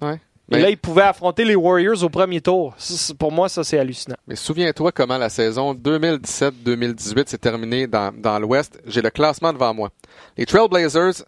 [0.00, 0.14] Ouais.
[0.14, 0.18] Et
[0.56, 2.76] Mais, là, ils pouvaient affronter les Warriors au premier tour.
[3.18, 4.16] Pour moi, ça, c'est hallucinant.
[4.28, 8.80] mais souviens-toi comment la saison 2017-2018 s'est terminée dans, dans l'Ouest.
[8.86, 9.90] J'ai le classement devant moi.
[10.36, 11.24] Les Trailblazers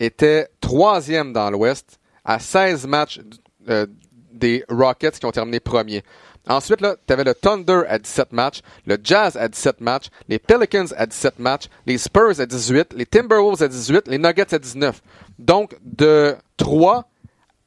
[0.00, 3.20] étaient troisième dans l'Ouest à 16 matchs
[3.68, 3.86] euh,
[4.32, 6.02] des Rockets qui ont terminé premier.
[6.48, 10.86] Ensuite, tu avais le Thunder à 17 matchs, le Jazz à 17 matchs, les Pelicans
[10.96, 15.02] à 17 matchs, les Spurs à 18, les Timberwolves à 18, les Nuggets à 19.
[15.38, 17.04] Donc, de 3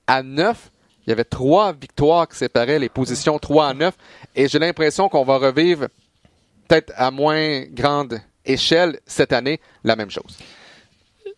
[0.08, 0.72] à 9,
[1.06, 3.94] il y avait trois victoires qui séparaient les positions 3 à 9.
[4.36, 5.88] Et j'ai l'impression qu'on va revivre,
[6.68, 10.38] peut-être à moins grande échelle, cette année, la même chose.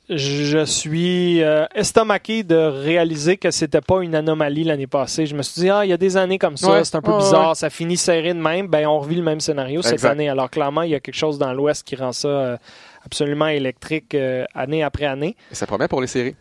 [0.10, 5.26] Je suis euh, estomaqué de réaliser que c'était pas une anomalie l'année passée.
[5.26, 6.84] Je me suis dit, ah, il y a des années comme ça, Ouais.
[6.84, 7.56] c'est un peu Ouais, bizarre, ouais.
[7.56, 8.68] ça finit serré de même.
[8.68, 10.28] Ben, on revit le même scénario cette année.
[10.28, 12.58] Alors, clairement, il y a quelque chose dans l'Ouest qui rend ça euh,
[13.06, 15.38] absolument électrique euh, année après année.
[15.52, 16.36] Et ça promet pour les séries.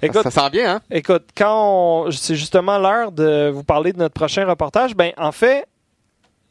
[0.00, 0.80] Ça- Écoute, ça, sent bien, hein?
[0.90, 5.66] Écoute, quand c'est justement l'heure de vous parler de notre prochain reportage, ben en fait,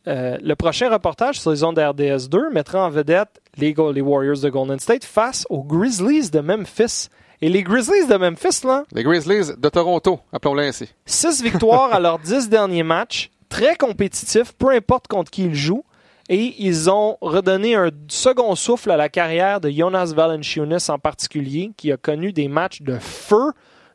[0.09, 4.39] euh, le prochain reportage sur les ondes de RDS2 mettra en vedette les, les Warriors
[4.39, 7.09] de Golden State face aux Grizzlies de Memphis.
[7.41, 10.89] Et les Grizzlies de Memphis, là, Les Grizzlies de Toronto, appelons-les ainsi.
[11.05, 15.85] 6 victoires à leurs 10 derniers matchs, très compétitifs, peu importe contre qui ils jouent.
[16.27, 21.71] Et ils ont redonné un second souffle à la carrière de Jonas Valanciunas en particulier,
[21.77, 23.51] qui a connu des matchs de feu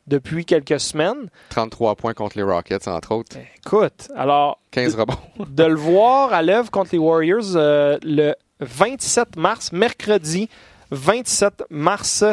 [0.07, 1.29] depuis quelques semaines.
[1.49, 3.37] 33 points contre les Rockets, entre autres.
[3.65, 5.17] Écoute, alors 15 rebonds.
[5.47, 10.49] de le voir à l'œuvre contre les Warriors euh, le 27 mars, mercredi
[10.91, 12.23] 27 mars,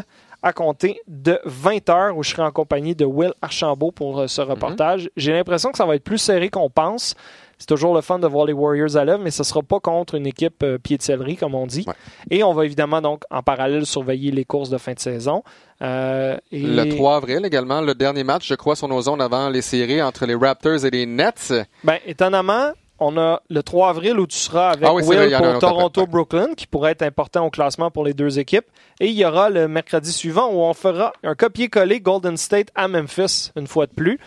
[0.43, 4.41] à compter de 20h, où je serai en compagnie de Will Archambault pour euh, ce
[4.41, 5.09] reportage.
[5.16, 7.14] J'ai l'impression que ça va être plus serré qu'on pense.
[7.62, 9.78] C'est toujours le fun de voir les Warriors à l'œuvre, mais ce ne sera pas
[9.78, 11.84] contre une équipe euh, pied de céleri, comme on dit.
[11.86, 11.94] Ouais.
[12.28, 15.44] Et on va évidemment donc en parallèle surveiller les courses de fin de saison.
[15.80, 19.48] Euh, et- Le 3 avril également, le dernier match, je crois, sur nos zones avant
[19.48, 21.52] les séries entre les Raptors et les Nets.
[21.84, 25.26] Ben, étonnamment, on a le 3 avril où tu seras avec Ah oui, c'est vrai,
[25.26, 25.58] Will pour.
[25.60, 28.66] Toronto-Brooklyn, qui pourrait être important au classement pour les deux équipes.
[28.98, 32.88] Et il y aura le mercredi suivant où on fera un copier-coller Golden State à
[32.88, 34.18] Memphis, une fois de plus.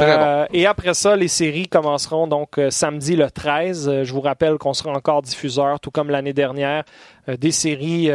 [0.00, 3.88] Euh, Et après ça, les séries commenceront donc euh, samedi le 13.
[3.88, 6.84] Euh, je vous rappelle qu'on sera encore diffuseur, tout comme l'année dernière,
[7.26, 8.10] des séries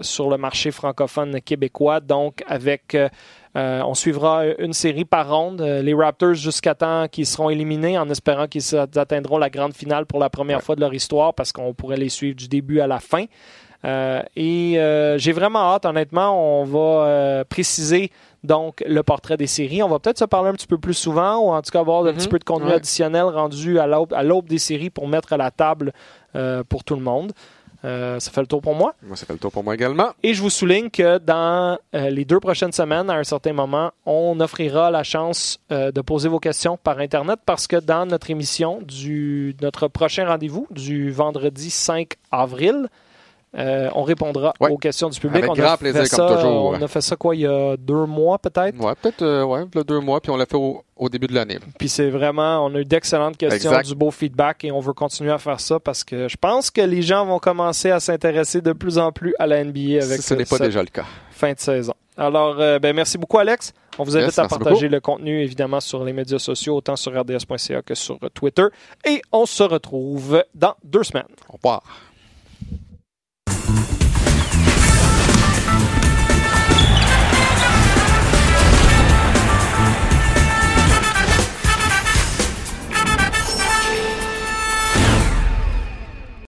[0.00, 2.00] sur le marché francophone québécois.
[2.00, 2.96] Donc, avec,
[3.54, 5.60] on suivra une série par ronde.
[5.60, 10.18] Les Raptors jusqu'à temps qu'ils seront éliminés, en espérant qu'ils atteindront la grande finale pour
[10.18, 13.00] la première fois de leur histoire, parce qu'on pourrait les suivre du début à la
[13.00, 13.26] fin.
[14.34, 14.78] Et
[15.18, 18.10] j'ai vraiment hâte, honnêtement, on va préciser
[18.44, 19.82] donc le portrait des séries.
[19.82, 22.04] On va peut-être se parler un petit peu plus souvent, ou en tout cas avoir
[22.04, 22.16] un Mhm.
[22.16, 22.74] petit peu de contenu Ouais.
[22.74, 25.92] additionnel rendu à l'aube à l'aube des séries pour mettre à la table
[26.36, 27.32] euh, pour tout le monde.
[27.84, 28.94] Euh, ça fait le tour pour moi.
[29.02, 30.08] Moi, ça fait le tour pour moi également.
[30.22, 33.90] Et je vous souligne que dans euh, les deux prochaines semaines, à un certain moment,
[34.06, 38.30] on offrira la chance euh, de poser vos questions par Internet parce que dans notre
[38.30, 42.88] émission du notre prochain rendez-vous du vendredi 5 avril,
[43.56, 44.70] euh, on répondra Ouais.
[44.70, 45.44] aux questions du public.
[45.44, 46.64] Avec on grand a plaisir, fait comme ça, toujours.
[46.78, 48.78] On a fait ça quoi il y a deux mois peut-être?
[48.80, 51.58] Ouais, peut-être euh, ouais, deux mois, puis on l'a fait au, au début de l'année.
[51.78, 53.86] Puis c'est vraiment, on a eu d'excellentes questions, Exact.
[53.86, 56.80] du beau feedback et on veut continuer à faire ça parce que je pense que
[56.80, 60.22] les gens vont commencer à s'intéresser de plus en plus à la NBA avec si
[60.22, 61.04] ce n'est pas cette déjà le cas.
[61.30, 61.94] fin de saison.
[62.16, 63.72] Alors, euh, ben, merci beaucoup, Alex.
[63.98, 64.92] On vous invite Yes, à partager beaucoup.
[64.92, 68.66] le contenu, évidemment, sur les médias sociaux, autant sur rds.ca que sur Twitter.
[69.04, 71.24] Et on se retrouve dans deux semaines.
[71.48, 71.82] Au revoir.